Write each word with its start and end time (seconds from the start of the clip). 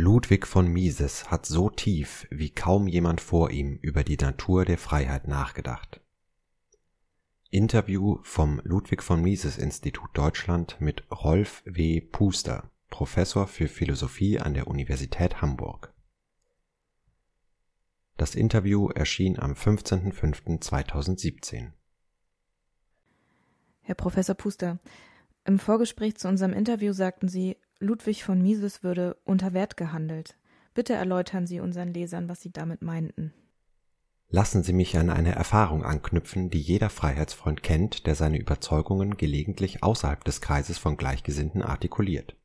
Ludwig 0.00 0.46
von 0.46 0.68
Mises 0.68 1.28
hat 1.28 1.44
so 1.44 1.70
tief 1.70 2.28
wie 2.30 2.50
kaum 2.50 2.86
jemand 2.86 3.20
vor 3.20 3.50
ihm 3.50 3.80
über 3.82 4.04
die 4.04 4.16
Natur 4.16 4.64
der 4.64 4.78
Freiheit 4.78 5.26
nachgedacht. 5.26 6.00
Interview 7.50 8.20
vom 8.22 8.60
Ludwig 8.62 9.02
von 9.02 9.20
Mises 9.20 9.58
Institut 9.58 10.16
Deutschland 10.16 10.80
mit 10.80 11.02
Rolf 11.10 11.64
W. 11.64 12.00
Puster, 12.00 12.70
Professor 12.90 13.48
für 13.48 13.66
Philosophie 13.66 14.38
an 14.38 14.54
der 14.54 14.68
Universität 14.68 15.42
Hamburg. 15.42 15.92
Das 18.16 18.36
Interview 18.36 18.90
erschien 18.90 19.36
am 19.36 19.54
15.05.2017. 19.54 21.72
Herr 23.80 23.96
Professor 23.96 24.36
Puster, 24.36 24.78
im 25.44 25.58
Vorgespräch 25.58 26.18
zu 26.18 26.28
unserem 26.28 26.52
Interview 26.52 26.92
sagten 26.92 27.28
Sie, 27.28 27.56
Ludwig 27.80 28.24
von 28.24 28.42
Mises 28.42 28.82
würde 28.82 29.16
unter 29.24 29.52
Wert 29.52 29.76
gehandelt. 29.76 30.36
Bitte 30.74 30.94
erläutern 30.94 31.46
Sie 31.46 31.60
unseren 31.60 31.94
Lesern, 31.94 32.28
was 32.28 32.40
Sie 32.40 32.50
damit 32.50 32.82
meinten. 32.82 33.32
Lassen 34.30 34.62
Sie 34.62 34.72
mich 34.72 34.98
an 34.98 35.10
eine 35.10 35.34
Erfahrung 35.34 35.84
anknüpfen, 35.84 36.50
die 36.50 36.60
jeder 36.60 36.90
Freiheitsfreund 36.90 37.62
kennt, 37.62 38.06
der 38.06 38.14
seine 38.14 38.38
Überzeugungen 38.38 39.16
gelegentlich 39.16 39.82
außerhalb 39.82 40.22
des 40.24 40.40
Kreises 40.40 40.76
von 40.76 40.96
Gleichgesinnten 40.96 41.62
artikuliert. 41.62 42.36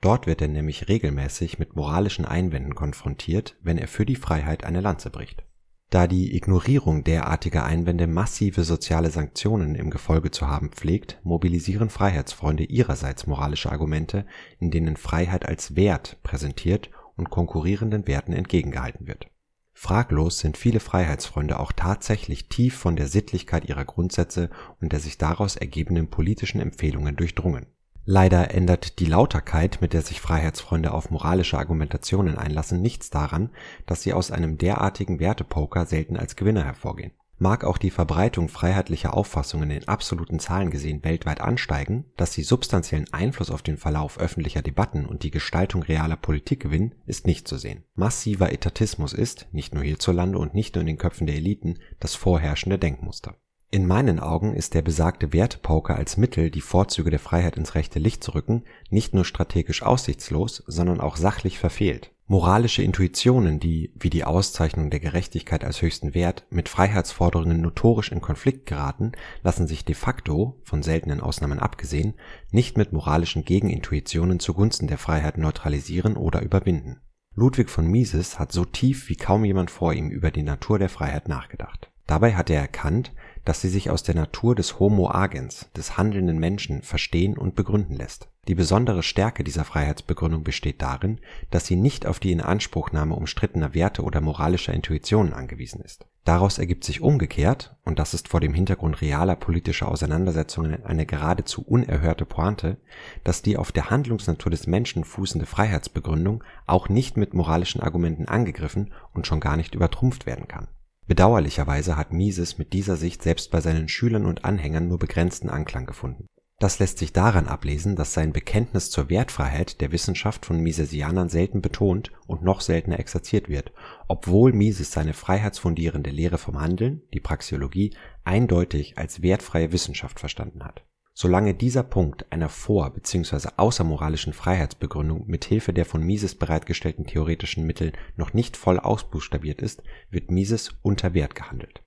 Dort 0.00 0.26
wird 0.26 0.42
er 0.42 0.48
nämlich 0.48 0.88
regelmäßig 0.88 1.58
mit 1.58 1.76
moralischen 1.76 2.26
Einwänden 2.26 2.74
konfrontiert, 2.74 3.56
wenn 3.62 3.78
er 3.78 3.88
für 3.88 4.04
die 4.04 4.16
Freiheit 4.16 4.64
eine 4.64 4.82
Lanze 4.82 5.08
bricht 5.08 5.44
da 5.90 6.06
die 6.06 6.34
Ignorierung 6.34 7.04
derartiger 7.04 7.64
Einwände 7.64 8.06
massive 8.06 8.64
soziale 8.64 9.10
Sanktionen 9.10 9.74
im 9.74 9.90
Gefolge 9.90 10.30
zu 10.30 10.48
haben 10.48 10.70
pflegt, 10.70 11.20
mobilisieren 11.22 11.90
Freiheitsfreunde 11.90 12.64
ihrerseits 12.64 13.26
moralische 13.26 13.70
Argumente, 13.70 14.26
in 14.58 14.70
denen 14.70 14.96
Freiheit 14.96 15.46
als 15.46 15.76
Wert 15.76 16.18
präsentiert 16.22 16.90
und 17.16 17.30
konkurrierenden 17.30 18.06
Werten 18.08 18.32
entgegengehalten 18.32 19.06
wird. 19.06 19.28
Fraglos 19.72 20.38
sind 20.38 20.56
viele 20.56 20.80
Freiheitsfreunde 20.80 21.58
auch 21.60 21.72
tatsächlich 21.72 22.48
tief 22.48 22.76
von 22.76 22.96
der 22.96 23.08
Sittlichkeit 23.08 23.68
ihrer 23.68 23.84
Grundsätze 23.84 24.50
und 24.80 24.92
der 24.92 25.00
sich 25.00 25.18
daraus 25.18 25.56
ergebenden 25.56 26.08
politischen 26.08 26.60
Empfehlungen 26.60 27.16
durchdrungen 27.16 27.66
Leider 28.06 28.52
ändert 28.52 28.98
die 28.98 29.06
Lauterkeit, 29.06 29.78
mit 29.80 29.94
der 29.94 30.02
sich 30.02 30.20
Freiheitsfreunde 30.20 30.92
auf 30.92 31.10
moralische 31.10 31.56
Argumentationen 31.56 32.36
einlassen, 32.36 32.82
nichts 32.82 33.08
daran, 33.08 33.48
dass 33.86 34.02
sie 34.02 34.12
aus 34.12 34.30
einem 34.30 34.58
derartigen 34.58 35.20
Wertepoker 35.20 35.86
selten 35.86 36.18
als 36.18 36.36
Gewinner 36.36 36.64
hervorgehen. 36.64 37.12
Mag 37.38 37.64
auch 37.64 37.78
die 37.78 37.90
Verbreitung 37.90 38.48
freiheitlicher 38.48 39.14
Auffassungen 39.14 39.70
in 39.70 39.88
absoluten 39.88 40.38
Zahlen 40.38 40.70
gesehen 40.70 41.02
weltweit 41.02 41.40
ansteigen, 41.40 42.04
dass 42.16 42.32
sie 42.32 42.42
substanziellen 42.42 43.12
Einfluss 43.12 43.50
auf 43.50 43.62
den 43.62 43.76
Verlauf 43.76 44.18
öffentlicher 44.18 44.62
Debatten 44.62 45.04
und 45.06 45.24
die 45.24 45.30
Gestaltung 45.30 45.82
realer 45.82 46.16
Politik 46.16 46.60
gewinnen, 46.60 46.94
ist 47.06 47.26
nicht 47.26 47.48
zu 47.48 47.56
sehen. 47.56 47.84
Massiver 47.94 48.52
Etatismus 48.52 49.14
ist, 49.14 49.48
nicht 49.50 49.74
nur 49.74 49.82
hierzulande 49.82 50.38
und 50.38 50.54
nicht 50.54 50.74
nur 50.74 50.82
in 50.82 50.86
den 50.86 50.98
Köpfen 50.98 51.26
der 51.26 51.36
Eliten, 51.36 51.78
das 51.98 52.14
vorherrschende 52.14 52.78
Denkmuster 52.78 53.36
in 53.70 53.86
meinen 53.86 54.20
Augen 54.20 54.54
ist 54.54 54.74
der 54.74 54.82
besagte 54.82 55.32
Wertepoker 55.32 55.96
als 55.96 56.16
Mittel, 56.16 56.50
die 56.50 56.60
Vorzüge 56.60 57.10
der 57.10 57.18
Freiheit 57.18 57.56
ins 57.56 57.74
rechte 57.74 57.98
Licht 57.98 58.22
zu 58.22 58.32
rücken, 58.32 58.62
nicht 58.88 59.14
nur 59.14 59.24
strategisch 59.24 59.82
aussichtslos, 59.82 60.62
sondern 60.66 61.00
auch 61.00 61.16
sachlich 61.16 61.58
verfehlt. 61.58 62.12
Moralische 62.26 62.82
Intuitionen, 62.82 63.60
die, 63.60 63.92
wie 63.96 64.08
die 64.08 64.24
Auszeichnung 64.24 64.88
der 64.88 65.00
Gerechtigkeit 65.00 65.62
als 65.62 65.82
höchsten 65.82 66.14
Wert, 66.14 66.46
mit 66.48 66.70
Freiheitsforderungen 66.70 67.60
notorisch 67.60 68.12
in 68.12 68.22
Konflikt 68.22 68.64
geraten, 68.64 69.12
lassen 69.42 69.66
sich 69.66 69.84
de 69.84 69.94
facto, 69.94 70.58
von 70.62 70.82
seltenen 70.82 71.20
Ausnahmen 71.20 71.58
abgesehen, 71.58 72.14
nicht 72.50 72.78
mit 72.78 72.92
moralischen 72.92 73.44
Gegenintuitionen 73.44 74.40
zugunsten 74.40 74.86
der 74.86 74.98
Freiheit 74.98 75.36
neutralisieren 75.36 76.16
oder 76.16 76.40
überwinden. 76.40 77.00
Ludwig 77.34 77.68
von 77.68 77.86
Mises 77.86 78.38
hat 78.38 78.52
so 78.52 78.64
tief 78.64 79.08
wie 79.08 79.16
kaum 79.16 79.44
jemand 79.44 79.70
vor 79.70 79.92
ihm 79.92 80.08
über 80.08 80.30
die 80.30 80.44
Natur 80.44 80.78
der 80.78 80.88
Freiheit 80.88 81.28
nachgedacht. 81.28 81.90
Dabei 82.06 82.34
hat 82.34 82.48
er 82.48 82.60
erkannt 82.60 83.12
dass 83.44 83.60
sie 83.60 83.68
sich 83.68 83.90
aus 83.90 84.02
der 84.02 84.14
Natur 84.14 84.54
des 84.54 84.78
Homo 84.78 85.10
agens, 85.10 85.70
des 85.76 85.96
handelnden 85.96 86.38
Menschen, 86.38 86.82
verstehen 86.82 87.36
und 87.36 87.54
begründen 87.54 87.96
lässt. 87.96 88.28
Die 88.48 88.54
besondere 88.54 89.02
Stärke 89.02 89.42
dieser 89.42 89.64
Freiheitsbegründung 89.64 90.44
besteht 90.44 90.82
darin, 90.82 91.18
dass 91.50 91.66
sie 91.66 91.76
nicht 91.76 92.06
auf 92.06 92.20
die 92.20 92.32
Inanspruchnahme 92.32 93.14
umstrittener 93.14 93.74
Werte 93.74 94.02
oder 94.02 94.20
moralischer 94.20 94.74
Intuitionen 94.74 95.32
angewiesen 95.32 95.80
ist. 95.80 96.06
Daraus 96.24 96.58
ergibt 96.58 96.84
sich 96.84 97.02
umgekehrt, 97.02 97.76
und 97.84 97.98
das 97.98 98.14
ist 98.14 98.28
vor 98.28 98.40
dem 98.40 98.54
Hintergrund 98.54 99.02
realer 99.02 99.36
politischer 99.36 99.88
Auseinandersetzungen 99.88 100.84
eine 100.84 101.04
geradezu 101.04 101.62
unerhörte 101.62 102.24
Pointe, 102.24 102.78
dass 103.24 103.42
die 103.42 103.58
auf 103.58 103.72
der 103.72 103.90
Handlungsnatur 103.90 104.50
des 104.50 104.66
Menschen 104.66 105.04
fußende 105.04 105.44
Freiheitsbegründung 105.44 106.42
auch 106.66 106.88
nicht 106.88 107.18
mit 107.18 107.34
moralischen 107.34 107.82
Argumenten 107.82 108.26
angegriffen 108.26 108.92
und 109.12 109.26
schon 109.26 109.40
gar 109.40 109.56
nicht 109.56 109.74
übertrumpft 109.74 110.24
werden 110.24 110.48
kann 110.48 110.68
Bedauerlicherweise 111.06 111.96
hat 111.96 112.12
Mises 112.12 112.56
mit 112.56 112.72
dieser 112.72 112.96
Sicht 112.96 113.22
selbst 113.22 113.50
bei 113.50 113.60
seinen 113.60 113.88
Schülern 113.88 114.24
und 114.24 114.44
Anhängern 114.44 114.88
nur 114.88 114.98
begrenzten 114.98 115.50
Anklang 115.50 115.84
gefunden. 115.84 116.28
Das 116.58 116.78
lässt 116.78 116.98
sich 116.98 117.12
daran 117.12 117.46
ablesen, 117.46 117.96
dass 117.96 118.14
sein 118.14 118.32
Bekenntnis 118.32 118.90
zur 118.90 119.10
Wertfreiheit 119.10 119.80
der 119.80 119.92
Wissenschaft 119.92 120.46
von 120.46 120.60
Misesianern 120.60 121.28
selten 121.28 121.60
betont 121.60 122.12
und 122.26 122.42
noch 122.42 122.60
seltener 122.60 122.98
exerziert 122.98 123.48
wird, 123.48 123.72
obwohl 124.08 124.52
Mises 124.52 124.92
seine 124.92 125.12
freiheitsfundierende 125.12 126.10
Lehre 126.10 126.38
vom 126.38 126.60
Handeln, 126.60 127.02
die 127.12 127.20
Praxeologie, 127.20 127.94
eindeutig 128.22 128.96
als 128.96 129.20
wertfreie 129.20 129.72
Wissenschaft 129.72 130.20
verstanden 130.20 130.64
hat 130.64 130.84
Solange 131.16 131.54
dieser 131.54 131.84
Punkt 131.84 132.30
einer 132.32 132.48
vor 132.48 132.90
bzw. 132.90 133.50
außermoralischen 133.56 134.32
Freiheitsbegründung 134.32 135.28
mit 135.28 135.44
Hilfe 135.44 135.72
der 135.72 135.84
von 135.84 136.02
Mises 136.02 136.34
bereitgestellten 136.34 137.06
theoretischen 137.06 137.64
Mittel 137.64 137.92
noch 138.16 138.34
nicht 138.34 138.56
voll 138.56 138.80
ausbuchstabiert 138.80 139.62
ist, 139.62 139.84
wird 140.10 140.32
Mises 140.32 140.76
unter 140.82 141.14
Wert 141.14 141.36
gehandelt. 141.36 141.84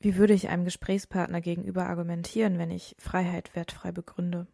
Wie 0.00 0.16
würde 0.16 0.34
ich 0.34 0.48
einem 0.48 0.64
Gesprächspartner 0.64 1.40
gegenüber 1.40 1.86
argumentieren, 1.86 2.58
wenn 2.58 2.72
ich 2.72 2.96
Freiheit 2.98 3.54
wertfrei 3.54 3.92
begründe? 3.92 4.48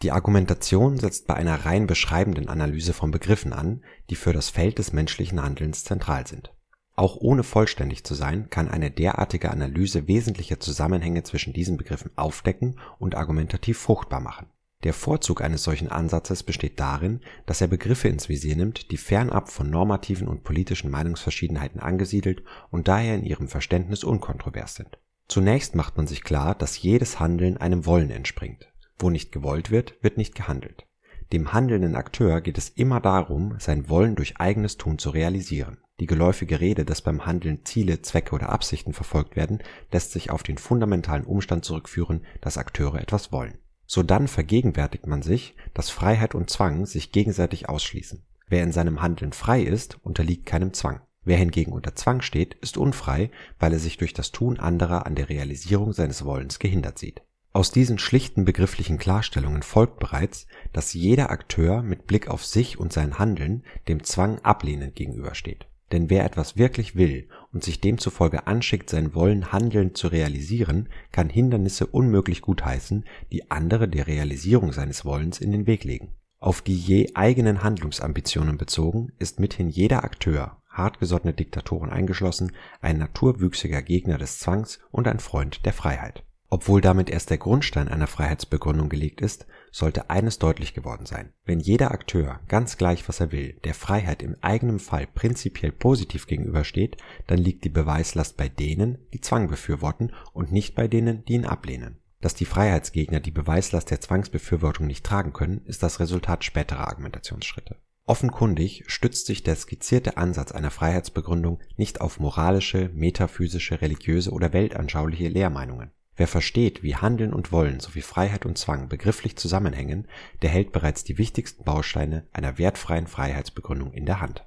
Die 0.00 0.10
Argumentation 0.10 0.96
setzt 0.96 1.26
bei 1.26 1.34
einer 1.34 1.66
rein 1.66 1.86
beschreibenden 1.86 2.48
Analyse 2.48 2.94
von 2.94 3.10
Begriffen 3.10 3.52
an, 3.52 3.84
die 4.08 4.16
für 4.16 4.32
das 4.32 4.48
Feld 4.48 4.78
des 4.78 4.94
menschlichen 4.94 5.42
Handelns 5.42 5.84
zentral 5.84 6.26
sind 6.26 6.50
auch 6.96 7.16
ohne 7.16 7.42
vollständig 7.42 8.04
zu 8.04 8.14
sein, 8.14 8.48
kann 8.50 8.68
eine 8.68 8.90
derartige 8.90 9.50
Analyse 9.50 10.06
wesentliche 10.06 10.58
Zusammenhänge 10.58 11.24
zwischen 11.24 11.52
diesen 11.52 11.76
Begriffen 11.76 12.12
aufdecken 12.16 12.78
und 12.98 13.16
argumentativ 13.16 13.78
fruchtbar 13.78 14.20
machen. 14.20 14.46
Der 14.84 14.92
Vorzug 14.92 15.40
eines 15.40 15.64
solchen 15.64 15.88
Ansatzes 15.88 16.42
besteht 16.42 16.78
darin, 16.78 17.20
dass 17.46 17.60
er 17.60 17.68
Begriffe 17.68 18.08
ins 18.08 18.28
Visier 18.28 18.54
nimmt, 18.54 18.90
die 18.90 18.98
fernab 18.98 19.48
von 19.48 19.70
normativen 19.70 20.28
und 20.28 20.44
politischen 20.44 20.90
Meinungsverschiedenheiten 20.90 21.80
angesiedelt 21.80 22.42
und 22.70 22.86
daher 22.86 23.14
in 23.14 23.24
ihrem 23.24 23.48
Verständnis 23.48 24.04
unkontrovers 24.04 24.74
sind. 24.74 24.98
Zunächst 25.26 25.74
macht 25.74 25.96
man 25.96 26.06
sich 26.06 26.22
klar, 26.22 26.54
dass 26.54 26.80
jedes 26.80 27.18
Handeln 27.18 27.56
einem 27.56 27.86
Wollen 27.86 28.10
entspringt. 28.10 28.68
Wo 28.98 29.08
nicht 29.08 29.32
gewollt 29.32 29.70
wird, 29.70 29.94
wird 30.02 30.18
nicht 30.18 30.34
gehandelt. 30.34 30.86
Dem 31.32 31.54
handelnden 31.54 31.96
Akteur 31.96 32.42
geht 32.42 32.58
es 32.58 32.68
immer 32.68 33.00
darum, 33.00 33.56
sein 33.58 33.88
Wollen 33.88 34.14
durch 34.16 34.36
eigenes 34.36 34.76
Tun 34.76 34.98
zu 34.98 35.08
realisieren 35.08 35.78
die 36.00 36.06
geläufige 36.06 36.60
Rede, 36.60 36.84
dass 36.84 37.02
beim 37.02 37.24
Handeln 37.24 37.64
Ziele, 37.64 38.02
Zwecke 38.02 38.34
oder 38.34 38.48
Absichten 38.48 38.92
verfolgt 38.92 39.36
werden, 39.36 39.62
lässt 39.92 40.12
sich 40.12 40.30
auf 40.30 40.42
den 40.42 40.58
fundamentalen 40.58 41.24
Umstand 41.24 41.64
zurückführen, 41.64 42.24
dass 42.40 42.58
Akteure 42.58 43.00
etwas 43.00 43.32
wollen. 43.32 43.58
Sodann 43.86 44.28
vergegenwärtigt 44.28 45.06
man 45.06 45.22
sich, 45.22 45.54
dass 45.72 45.90
Freiheit 45.90 46.34
und 46.34 46.50
Zwang 46.50 46.86
sich 46.86 47.12
gegenseitig 47.12 47.68
ausschließen. 47.68 48.24
Wer 48.48 48.62
in 48.62 48.72
seinem 48.72 49.02
Handeln 49.02 49.32
frei 49.32 49.62
ist, 49.62 49.98
unterliegt 50.02 50.46
keinem 50.46 50.72
Zwang. 50.72 51.00
Wer 51.22 51.38
hingegen 51.38 51.72
unter 51.72 51.94
Zwang 51.94 52.22
steht, 52.22 52.54
ist 52.54 52.76
unfrei, 52.76 53.30
weil 53.58 53.72
er 53.72 53.78
sich 53.78 53.96
durch 53.96 54.12
das 54.12 54.32
Tun 54.32 54.58
anderer 54.58 55.06
an 55.06 55.14
der 55.14 55.28
Realisierung 55.28 55.92
seines 55.92 56.24
Wollens 56.24 56.58
gehindert 56.58 56.98
sieht 56.98 57.22
aus 57.54 57.70
diesen 57.70 58.00
schlichten 58.00 58.44
begrifflichen 58.44 58.98
Klarstellungen 58.98 59.62
folgt 59.62 60.00
bereits, 60.00 60.48
dass 60.72 60.92
jeder 60.92 61.30
Akteur 61.30 61.82
mit 61.82 62.08
Blick 62.08 62.26
auf 62.26 62.44
sich 62.44 62.80
und 62.80 62.92
sein 62.92 63.20
Handeln 63.20 63.62
dem 63.86 64.02
Zwang 64.02 64.40
ablehnend 64.40 64.96
gegenübersteht. 64.96 65.68
Denn 65.94 66.10
wer 66.10 66.24
etwas 66.24 66.56
wirklich 66.56 66.96
will 66.96 67.28
und 67.52 67.62
sich 67.62 67.80
demzufolge 67.80 68.48
anschickt, 68.48 68.90
sein 68.90 69.14
Wollen 69.14 69.52
handelnd 69.52 69.96
zu 69.96 70.08
realisieren, 70.08 70.88
kann 71.12 71.28
Hindernisse 71.28 71.86
unmöglich 71.86 72.42
gutheißen, 72.42 73.04
die 73.30 73.48
andere 73.52 73.86
der 73.86 74.08
Realisierung 74.08 74.72
seines 74.72 75.04
Wollens 75.04 75.40
in 75.40 75.52
den 75.52 75.68
Weg 75.68 75.84
legen. 75.84 76.12
Auf 76.40 76.62
die 76.62 76.74
je 76.74 77.12
eigenen 77.14 77.62
Handlungsambitionen 77.62 78.58
bezogen, 78.58 79.12
ist 79.20 79.38
mithin 79.38 79.68
jeder 79.68 80.02
Akteur, 80.02 80.60
hartgesottene 80.68 81.32
Diktatoren 81.32 81.90
eingeschlossen, 81.90 82.50
ein 82.80 82.98
naturwüchsiger 82.98 83.80
Gegner 83.80 84.18
des 84.18 84.40
Zwangs 84.40 84.80
und 84.90 85.06
ein 85.06 85.20
Freund 85.20 85.64
der 85.64 85.74
Freiheit 85.74 86.24
obwohl 86.54 86.80
damit 86.80 87.10
erst 87.10 87.30
der 87.30 87.38
Grundstein 87.38 87.88
einer 87.88 88.06
Freiheitsbegründung 88.06 88.88
gelegt 88.88 89.20
ist, 89.20 89.44
sollte 89.72 90.08
eines 90.08 90.38
deutlich 90.38 90.72
geworden 90.72 91.04
sein: 91.04 91.32
Wenn 91.44 91.58
jeder 91.58 91.90
Akteur, 91.90 92.38
ganz 92.46 92.78
gleich 92.78 93.08
was 93.08 93.18
er 93.18 93.32
will, 93.32 93.54
der 93.64 93.74
Freiheit 93.74 94.22
im 94.22 94.36
eigenen 94.40 94.78
Fall 94.78 95.08
prinzipiell 95.08 95.72
positiv 95.72 96.28
gegenübersteht, 96.28 96.96
dann 97.26 97.38
liegt 97.38 97.64
die 97.64 97.70
Beweislast 97.70 98.36
bei 98.36 98.48
denen, 98.48 98.98
die 99.12 99.20
Zwang 99.20 99.48
befürworten 99.48 100.12
und 100.32 100.52
nicht 100.52 100.76
bei 100.76 100.86
denen, 100.86 101.24
die 101.24 101.32
ihn 101.32 101.44
ablehnen. 101.44 101.96
Dass 102.20 102.36
die 102.36 102.44
Freiheitsgegner 102.44 103.18
die 103.18 103.32
Beweislast 103.32 103.90
der 103.90 104.00
Zwangsbefürwortung 104.00 104.86
nicht 104.86 105.04
tragen 105.04 105.32
können, 105.32 105.60
ist 105.64 105.82
das 105.82 105.98
Resultat 105.98 106.44
späterer 106.44 106.86
Argumentationsschritte. 106.86 107.78
Offenkundig 108.06 108.84
stützt 108.86 109.26
sich 109.26 109.42
der 109.42 109.56
skizzierte 109.56 110.18
Ansatz 110.18 110.52
einer 110.52 110.70
Freiheitsbegründung 110.70 111.58
nicht 111.76 112.00
auf 112.00 112.20
moralische, 112.20 112.90
metaphysische, 112.94 113.80
religiöse 113.80 114.30
oder 114.30 114.52
weltanschauliche 114.52 115.26
Lehrmeinungen. 115.26 115.90
Wer 116.16 116.28
versteht, 116.28 116.82
wie 116.82 116.94
Handeln 116.94 117.32
und 117.32 117.50
Wollen 117.50 117.80
sowie 117.80 118.02
Freiheit 118.02 118.46
und 118.46 118.56
Zwang 118.56 118.88
begrifflich 118.88 119.36
zusammenhängen, 119.36 120.06
der 120.42 120.50
hält 120.50 120.70
bereits 120.72 121.02
die 121.02 121.18
wichtigsten 121.18 121.64
Bausteine 121.64 122.26
einer 122.32 122.56
wertfreien 122.56 123.08
Freiheitsbegründung 123.08 123.92
in 123.92 124.06
der 124.06 124.20
Hand. 124.20 124.44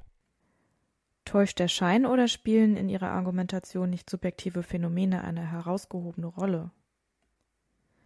Täuscht 1.25 1.59
der 1.59 1.67
Schein 1.67 2.05
oder 2.05 2.29
spielen 2.29 2.77
in 2.77 2.87
Ihrer 2.87 3.09
Argumentation 3.09 3.89
nicht 3.89 4.09
subjektive 4.09 4.63
Phänomene 4.63 5.25
eine 5.25 5.51
herausgehobene 5.51 6.27
Rolle? 6.27 6.71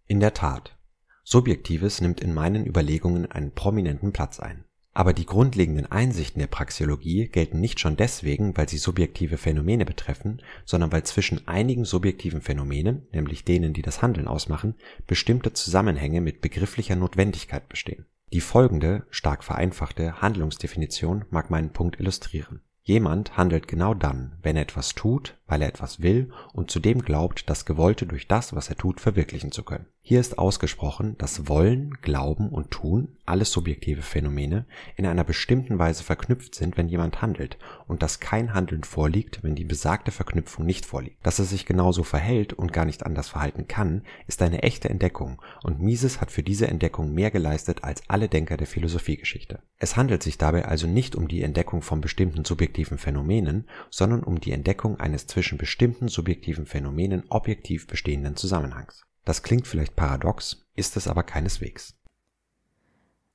In 0.06 0.18
der 0.18 0.34
Tat. 0.34 0.76
Subjektives 1.22 2.00
nimmt 2.00 2.20
in 2.20 2.34
meinen 2.34 2.66
Überlegungen 2.66 3.30
einen 3.30 3.54
prominenten 3.54 4.12
Platz 4.12 4.40
ein. 4.40 4.64
Aber 4.94 5.14
die 5.14 5.24
grundlegenden 5.24 5.90
Einsichten 5.90 6.40
der 6.40 6.48
Praxeologie 6.48 7.28
gelten 7.28 7.60
nicht 7.60 7.80
schon 7.80 7.96
deswegen, 7.96 8.56
weil 8.56 8.68
sie 8.68 8.76
subjektive 8.76 9.38
Phänomene 9.38 9.86
betreffen, 9.86 10.42
sondern 10.66 10.92
weil 10.92 11.04
zwischen 11.04 11.48
einigen 11.48 11.86
subjektiven 11.86 12.42
Phänomenen, 12.42 13.06
nämlich 13.12 13.44
denen, 13.44 13.72
die 13.72 13.82
das 13.82 14.02
Handeln 14.02 14.28
ausmachen, 14.28 14.74
bestimmte 15.06 15.54
Zusammenhänge 15.54 16.20
mit 16.20 16.42
begrifflicher 16.42 16.96
Notwendigkeit 16.96 17.68
bestehen. 17.70 18.04
Die 18.34 18.42
folgende, 18.42 19.06
stark 19.10 19.44
vereinfachte 19.44 20.20
Handlungsdefinition 20.20 21.24
mag 21.30 21.50
meinen 21.50 21.72
Punkt 21.72 21.98
illustrieren 21.98 22.60
Jemand 22.84 23.36
handelt 23.36 23.68
genau 23.68 23.94
dann, 23.94 24.36
wenn 24.42 24.56
er 24.56 24.62
etwas 24.62 24.94
tut, 24.94 25.38
weil 25.52 25.60
er 25.60 25.68
etwas 25.68 26.00
will 26.00 26.30
und 26.54 26.70
zudem 26.70 27.02
glaubt, 27.02 27.50
das 27.50 27.66
Gewollte 27.66 28.06
durch 28.06 28.26
das, 28.26 28.56
was 28.56 28.70
er 28.70 28.76
tut, 28.76 29.02
verwirklichen 29.02 29.52
zu 29.52 29.64
können. 29.64 29.84
Hier 30.04 30.18
ist 30.18 30.38
ausgesprochen, 30.38 31.16
dass 31.18 31.46
Wollen, 31.46 31.98
Glauben 32.00 32.48
und 32.48 32.70
Tun, 32.70 33.18
alles 33.24 33.52
subjektive 33.52 34.02
Phänomene, 34.02 34.64
in 34.96 35.06
einer 35.06 35.22
bestimmten 35.22 35.78
Weise 35.78 36.02
verknüpft 36.02 36.56
sind, 36.56 36.76
wenn 36.76 36.88
jemand 36.88 37.22
handelt, 37.22 37.56
und 37.86 38.02
dass 38.02 38.18
kein 38.18 38.52
Handeln 38.52 38.82
vorliegt, 38.82 39.44
wenn 39.44 39.54
die 39.54 39.64
besagte 39.64 40.10
Verknüpfung 40.10 40.66
nicht 40.66 40.86
vorliegt. 40.86 41.18
Dass 41.22 41.38
er 41.38 41.44
sich 41.44 41.66
genauso 41.66 42.02
verhält 42.02 42.52
und 42.54 42.72
gar 42.72 42.84
nicht 42.84 43.04
anders 43.06 43.28
verhalten 43.28 43.68
kann, 43.68 44.02
ist 44.26 44.42
eine 44.42 44.62
echte 44.62 44.88
Entdeckung, 44.88 45.40
und 45.62 45.80
Mises 45.80 46.20
hat 46.20 46.32
für 46.32 46.42
diese 46.42 46.66
Entdeckung 46.66 47.12
mehr 47.12 47.30
geleistet 47.30 47.84
als 47.84 48.02
alle 48.08 48.28
Denker 48.28 48.56
der 48.56 48.66
Philosophiegeschichte. 48.66 49.60
Es 49.78 49.96
handelt 49.96 50.22
sich 50.22 50.36
dabei 50.36 50.64
also 50.64 50.88
nicht 50.88 51.14
um 51.14 51.28
die 51.28 51.42
Entdeckung 51.42 51.80
von 51.80 52.00
bestimmten 52.00 52.44
subjektiven 52.44 52.98
Phänomenen, 52.98 53.68
sondern 53.90 54.24
um 54.24 54.40
die 54.40 54.52
Entdeckung 54.52 54.98
eines 54.98 55.28
zwischen 55.28 55.41
bestimmten 55.58 56.08
subjektiven 56.08 56.66
Phänomenen 56.66 57.24
objektiv 57.28 57.86
bestehenden 57.86 58.36
Zusammenhangs. 58.36 59.04
Das 59.24 59.42
klingt 59.42 59.66
vielleicht 59.66 59.96
paradox, 59.96 60.66
ist 60.74 60.96
es 60.96 61.06
aber 61.08 61.22
keineswegs. 61.22 61.96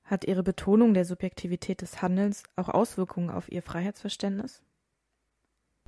Hat 0.03 0.25
Ihre 0.25 0.43
Betonung 0.43 0.93
der 0.93 1.05
Subjektivität 1.05 1.81
des 1.81 2.01
Handelns 2.01 2.43
auch 2.55 2.69
Auswirkungen 2.69 3.29
auf 3.29 3.51
Ihr 3.51 3.61
Freiheitsverständnis? 3.61 4.63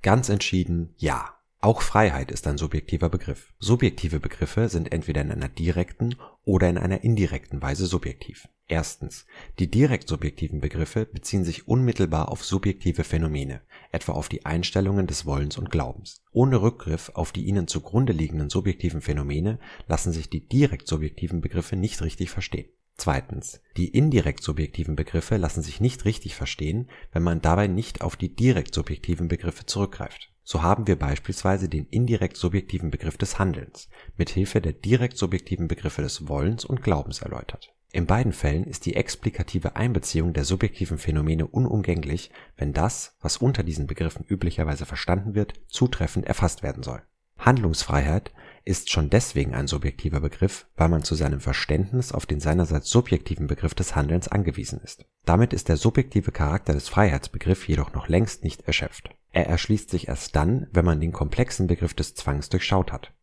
Ganz 0.01 0.29
entschieden 0.29 0.93
ja. 0.97 1.38
Auch 1.61 1.81
Freiheit 1.81 2.31
ist 2.31 2.47
ein 2.47 2.57
subjektiver 2.57 3.09
Begriff. 3.09 3.53
Subjektive 3.59 4.21
Begriffe 4.21 4.69
sind 4.69 4.93
entweder 4.93 5.19
in 5.19 5.29
einer 5.29 5.49
direkten 5.49 6.15
oder 6.45 6.69
in 6.69 6.77
einer 6.77 7.03
indirekten 7.03 7.61
Weise 7.61 7.85
subjektiv. 7.85 8.47
Erstens. 8.69 9.25
Die 9.59 9.69
direkt 9.69 10.07
subjektiven 10.07 10.61
Begriffe 10.61 11.05
beziehen 11.05 11.43
sich 11.43 11.67
unmittelbar 11.67 12.29
auf 12.29 12.45
subjektive 12.45 13.03
Phänomene, 13.03 13.59
etwa 13.91 14.13
auf 14.13 14.29
die 14.29 14.45
Einstellungen 14.45 15.05
des 15.05 15.25
Wollens 15.25 15.57
und 15.57 15.69
Glaubens. 15.69 16.23
Ohne 16.31 16.61
Rückgriff 16.61 17.11
auf 17.13 17.33
die 17.33 17.43
ihnen 17.45 17.67
zugrunde 17.67 18.13
liegenden 18.13 18.49
subjektiven 18.49 19.01
Phänomene 19.01 19.59
lassen 19.85 20.13
sich 20.13 20.29
die 20.29 20.47
direkt 20.47 20.87
subjektiven 20.87 21.41
Begriffe 21.41 21.75
nicht 21.75 22.01
richtig 22.01 22.29
verstehen. 22.29 22.69
Zweitens. 22.95 23.59
Die 23.75 23.89
indirekt 23.89 24.43
subjektiven 24.43 24.95
Begriffe 24.95 25.35
lassen 25.35 25.61
sich 25.61 25.81
nicht 25.81 26.05
richtig 26.05 26.35
verstehen, 26.35 26.89
wenn 27.11 27.23
man 27.23 27.41
dabei 27.41 27.67
nicht 27.67 27.99
auf 27.99 28.15
die 28.15 28.33
direkt 28.33 28.73
subjektiven 28.73 29.27
Begriffe 29.27 29.65
zurückgreift 29.65 30.31
so 30.51 30.63
haben 30.63 30.87
wir 30.87 30.97
beispielsweise 30.97 31.69
den 31.69 31.85
indirekt 31.91 32.35
subjektiven 32.35 32.89
Begriff 32.89 33.17
des 33.17 33.37
Handelns 33.37 33.87
mit 34.17 34.31
Hilfe 34.31 34.61
der 34.61 34.73
direkt 34.73 35.15
subjektiven 35.15 35.67
Begriffe 35.67 36.01
des 36.01 36.27
Wollens 36.27 36.65
und 36.65 36.81
Glaubens 36.81 37.21
erläutert. 37.21 37.71
In 37.91 38.07
beiden 38.07 38.33
Fällen 38.33 38.63
ist 38.63 38.87
die 38.87 38.95
explikative 38.95 39.75
Einbeziehung 39.75 40.33
der 40.33 40.45
subjektiven 40.45 40.97
Phänomene 40.97 41.45
unumgänglich, 41.45 42.31
wenn 42.57 42.73
das, 42.73 43.15
was 43.21 43.37
unter 43.37 43.61
diesen 43.61 43.85
Begriffen 43.85 44.25
üblicherweise 44.27 44.87
verstanden 44.87 45.35
wird, 45.35 45.53
zutreffend 45.67 46.25
erfasst 46.25 46.63
werden 46.63 46.81
soll. 46.81 47.03
Handlungsfreiheit 47.37 48.31
ist 48.65 48.89
schon 48.89 49.11
deswegen 49.11 49.53
ein 49.53 49.67
subjektiver 49.67 50.19
Begriff, 50.19 50.65
weil 50.75 50.89
man 50.89 51.03
zu 51.03 51.13
seinem 51.13 51.41
Verständnis 51.41 52.11
auf 52.11 52.25
den 52.25 52.39
seinerseits 52.39 52.89
subjektiven 52.89 53.45
Begriff 53.45 53.75
des 53.75 53.95
Handelns 53.95 54.27
angewiesen 54.27 54.81
ist. 54.83 55.05
Damit 55.25 55.53
ist 55.53 55.69
der 55.69 55.77
subjektive 55.77 56.31
Charakter 56.31 56.73
des 56.73 56.89
Freiheitsbegriffs 56.89 57.67
jedoch 57.67 57.93
noch 57.93 58.07
längst 58.07 58.43
nicht 58.43 58.61
erschöpft. 58.61 59.11
Er 59.31 59.47
erschließt 59.47 59.89
sich 59.89 60.07
erst 60.07 60.35
dann, 60.35 60.67
wenn 60.71 60.85
man 60.85 60.99
den 60.99 61.11
komplexen 61.11 61.67
Begriff 61.67 61.93
des 61.93 62.15
Zwangs 62.15 62.49
durchschaut 62.49 62.91
hat. 62.91 63.13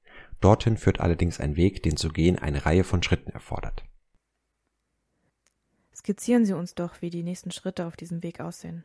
Dorthin 0.40 0.76
führt 0.76 1.00
allerdings 1.00 1.40
ein 1.40 1.56
Weg, 1.56 1.82
den 1.82 1.96
zu 1.96 2.10
gehen 2.10 2.38
eine 2.38 2.66
Reihe 2.66 2.84
von 2.84 3.02
Schritten 3.02 3.30
erfordert. 3.30 3.84
Skizzieren 5.94 6.44
Sie 6.44 6.52
uns 6.52 6.74
doch, 6.74 7.00
wie 7.00 7.10
die 7.10 7.22
nächsten 7.22 7.50
Schritte 7.50 7.86
auf 7.86 7.96
diesem 7.96 8.22
Weg 8.22 8.40
aussehen. 8.40 8.84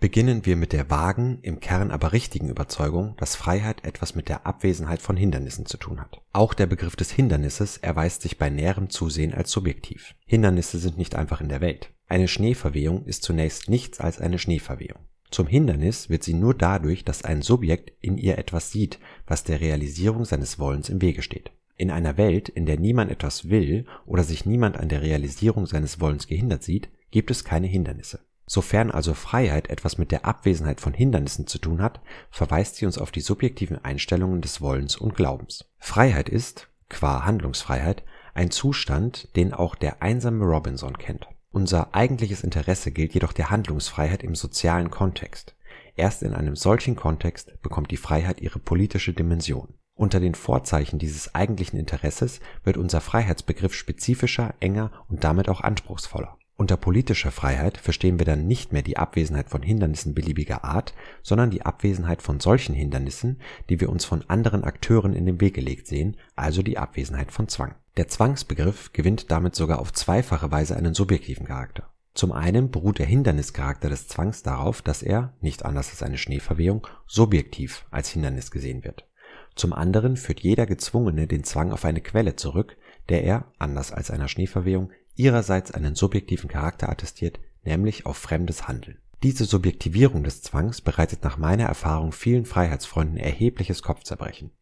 Beginnen 0.00 0.46
wir 0.46 0.54
mit 0.54 0.72
der 0.72 0.90
vagen, 0.90 1.40
im 1.42 1.58
Kern 1.58 1.90
aber 1.90 2.12
richtigen 2.12 2.48
Überzeugung, 2.48 3.16
dass 3.16 3.34
Freiheit 3.34 3.84
etwas 3.84 4.14
mit 4.14 4.28
der 4.28 4.46
Abwesenheit 4.46 5.02
von 5.02 5.16
Hindernissen 5.16 5.66
zu 5.66 5.76
tun 5.76 6.00
hat. 6.00 6.22
Auch 6.32 6.54
der 6.54 6.66
Begriff 6.66 6.94
des 6.94 7.10
Hindernisses 7.10 7.78
erweist 7.78 8.22
sich 8.22 8.38
bei 8.38 8.48
näherem 8.48 8.90
Zusehen 8.90 9.34
als 9.34 9.50
subjektiv. 9.50 10.14
Hindernisse 10.24 10.78
sind 10.78 10.98
nicht 10.98 11.16
einfach 11.16 11.40
in 11.40 11.48
der 11.48 11.60
Welt. 11.60 11.92
Eine 12.06 12.28
Schneeverwehung 12.28 13.06
ist 13.06 13.24
zunächst 13.24 13.68
nichts 13.68 13.98
als 13.98 14.20
eine 14.20 14.38
Schneeverwehung. 14.38 15.00
Zum 15.30 15.46
Hindernis 15.46 16.08
wird 16.08 16.22
sie 16.22 16.34
nur 16.34 16.54
dadurch, 16.54 17.04
dass 17.04 17.24
ein 17.24 17.42
Subjekt 17.42 17.92
in 18.00 18.16
ihr 18.16 18.38
etwas 18.38 18.72
sieht, 18.72 18.98
was 19.26 19.44
der 19.44 19.60
Realisierung 19.60 20.24
seines 20.24 20.58
Wollens 20.58 20.88
im 20.88 21.02
Wege 21.02 21.22
steht. 21.22 21.50
In 21.76 21.90
einer 21.90 22.16
Welt, 22.16 22.48
in 22.48 22.66
der 22.66 22.78
niemand 22.78 23.10
etwas 23.10 23.50
will 23.50 23.86
oder 24.06 24.24
sich 24.24 24.46
niemand 24.46 24.76
an 24.76 24.88
der 24.88 25.02
Realisierung 25.02 25.66
seines 25.66 26.00
Wollens 26.00 26.26
gehindert 26.26 26.62
sieht, 26.62 26.88
gibt 27.10 27.30
es 27.30 27.44
keine 27.44 27.66
Hindernisse. 27.66 28.20
Sofern 28.46 28.90
also 28.90 29.12
Freiheit 29.12 29.68
etwas 29.68 29.98
mit 29.98 30.10
der 30.10 30.24
Abwesenheit 30.24 30.80
von 30.80 30.94
Hindernissen 30.94 31.46
zu 31.46 31.58
tun 31.58 31.82
hat, 31.82 32.00
verweist 32.30 32.76
sie 32.76 32.86
uns 32.86 32.96
auf 32.96 33.10
die 33.10 33.20
subjektiven 33.20 33.84
Einstellungen 33.84 34.40
des 34.40 34.62
Wollens 34.62 34.96
und 34.96 35.14
Glaubens. 35.14 35.66
Freiheit 35.78 36.30
ist, 36.30 36.68
qua 36.88 37.26
Handlungsfreiheit, 37.26 38.02
ein 38.32 38.50
Zustand, 38.50 39.36
den 39.36 39.52
auch 39.52 39.74
der 39.74 40.02
einsame 40.02 40.44
Robinson 40.44 40.96
kennt. 40.96 41.28
Unser 41.50 41.94
eigentliches 41.94 42.44
Interesse 42.44 42.90
gilt 42.90 43.14
jedoch 43.14 43.32
der 43.32 43.50
Handlungsfreiheit 43.50 44.22
im 44.22 44.34
sozialen 44.34 44.90
Kontext. 44.90 45.56
Erst 45.96 46.22
in 46.22 46.34
einem 46.34 46.56
solchen 46.56 46.94
Kontext 46.94 47.60
bekommt 47.62 47.90
die 47.90 47.96
Freiheit 47.96 48.40
ihre 48.40 48.58
politische 48.58 49.12
Dimension. 49.12 49.74
Unter 49.94 50.20
den 50.20 50.36
Vorzeichen 50.36 51.00
dieses 51.00 51.34
eigentlichen 51.34 51.78
Interesses 51.78 52.38
wird 52.62 52.76
unser 52.76 53.00
Freiheitsbegriff 53.00 53.74
spezifischer, 53.74 54.54
enger 54.60 54.92
und 55.08 55.24
damit 55.24 55.48
auch 55.48 55.60
anspruchsvoller. 55.60 56.37
Unter 56.58 56.76
politischer 56.76 57.30
Freiheit 57.30 57.78
verstehen 57.78 58.18
wir 58.18 58.26
dann 58.26 58.46
nicht 58.46 58.72
mehr 58.72 58.82
die 58.82 58.98
Abwesenheit 58.98 59.48
von 59.48 59.62
Hindernissen 59.62 60.12
beliebiger 60.12 60.64
Art, 60.64 60.92
sondern 61.22 61.50
die 61.50 61.62
Abwesenheit 61.62 62.20
von 62.20 62.40
solchen 62.40 62.74
Hindernissen, 62.74 63.40
die 63.70 63.80
wir 63.80 63.88
uns 63.88 64.04
von 64.04 64.28
anderen 64.28 64.64
Akteuren 64.64 65.14
in 65.14 65.24
den 65.24 65.40
Weg 65.40 65.54
gelegt 65.54 65.86
sehen, 65.86 66.16
also 66.36 66.62
die 66.62 66.76
Abwesenheit 66.76 67.32
von 67.32 67.48
Zwang 67.48 67.76
der 67.98 68.06
Zwangsbegriff 68.06 68.92
gewinnt 68.92 69.30
damit 69.32 69.56
sogar 69.56 69.80
auf 69.80 69.92
zweifache 69.92 70.52
Weise 70.52 70.76
einen 70.76 70.94
subjektiven 70.94 71.46
Charakter. 71.46 71.90
Zum 72.14 72.30
einen 72.30 72.70
beruht 72.70 73.00
der 73.00 73.06
Hindernischarakter 73.06 73.88
des 73.88 74.06
Zwangs 74.06 74.44
darauf, 74.44 74.82
dass 74.82 75.02
er, 75.02 75.34
nicht 75.40 75.64
anders 75.64 75.90
als 75.90 76.04
eine 76.04 76.16
Schneeverwehung, 76.16 76.86
subjektiv 77.06 77.86
als 77.90 78.08
Hindernis 78.08 78.52
gesehen 78.52 78.84
wird. 78.84 79.08
Zum 79.56 79.72
anderen 79.72 80.16
führt 80.16 80.40
jeder 80.40 80.66
Gezwungene 80.66 81.26
den 81.26 81.42
Zwang 81.42 81.72
auf 81.72 81.84
eine 81.84 82.00
Quelle 82.00 82.36
zurück, 82.36 82.76
der 83.08 83.24
er, 83.24 83.52
anders 83.58 83.90
als 83.90 84.12
einer 84.12 84.28
Schneeverwehung, 84.28 84.90
ihrerseits 85.18 85.70
einen 85.72 85.94
subjektiven 85.94 86.48
Charakter 86.48 86.88
attestiert, 86.88 87.40
nämlich 87.64 88.06
auf 88.06 88.16
fremdes 88.16 88.68
Handeln. 88.68 88.98
Diese 89.22 89.44
Subjektivierung 89.44 90.22
des 90.22 90.42
Zwangs 90.42 90.80
bereitet 90.80 91.24
nach 91.24 91.38
meiner 91.38 91.64
Erfahrung 91.64 92.12
vielen 92.12 92.44
Freiheitsfreunden 92.44 93.16
erhebliches 93.16 93.82
Kopfzerbrechen. 93.82 94.52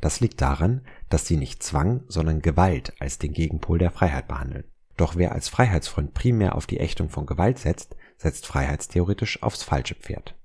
Das 0.00 0.20
liegt 0.20 0.40
daran, 0.40 0.82
dass 1.08 1.26
sie 1.26 1.36
nicht 1.36 1.62
Zwang, 1.62 2.04
sondern 2.06 2.42
Gewalt 2.42 2.92
als 3.00 3.18
den 3.18 3.32
Gegenpol 3.32 3.78
der 3.78 3.90
Freiheit 3.90 4.28
behandeln. 4.28 4.64
Doch 4.96 5.16
wer 5.16 5.32
als 5.32 5.48
Freiheitsfreund 5.48 6.14
primär 6.14 6.54
auf 6.54 6.66
die 6.66 6.78
Ächtung 6.78 7.08
von 7.08 7.26
Gewalt 7.26 7.58
setzt, 7.58 7.96
setzt 8.16 8.46
freiheitstheoretisch 8.46 9.42
aufs 9.42 9.64
falsche 9.64 9.96
Pferd. 9.96 10.36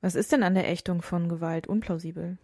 Was 0.00 0.16
ist 0.16 0.32
denn 0.32 0.42
an 0.42 0.54
der 0.54 0.68
Ächtung 0.68 1.00
von 1.00 1.28
Gewalt 1.28 1.68
unplausibel? 1.68 2.38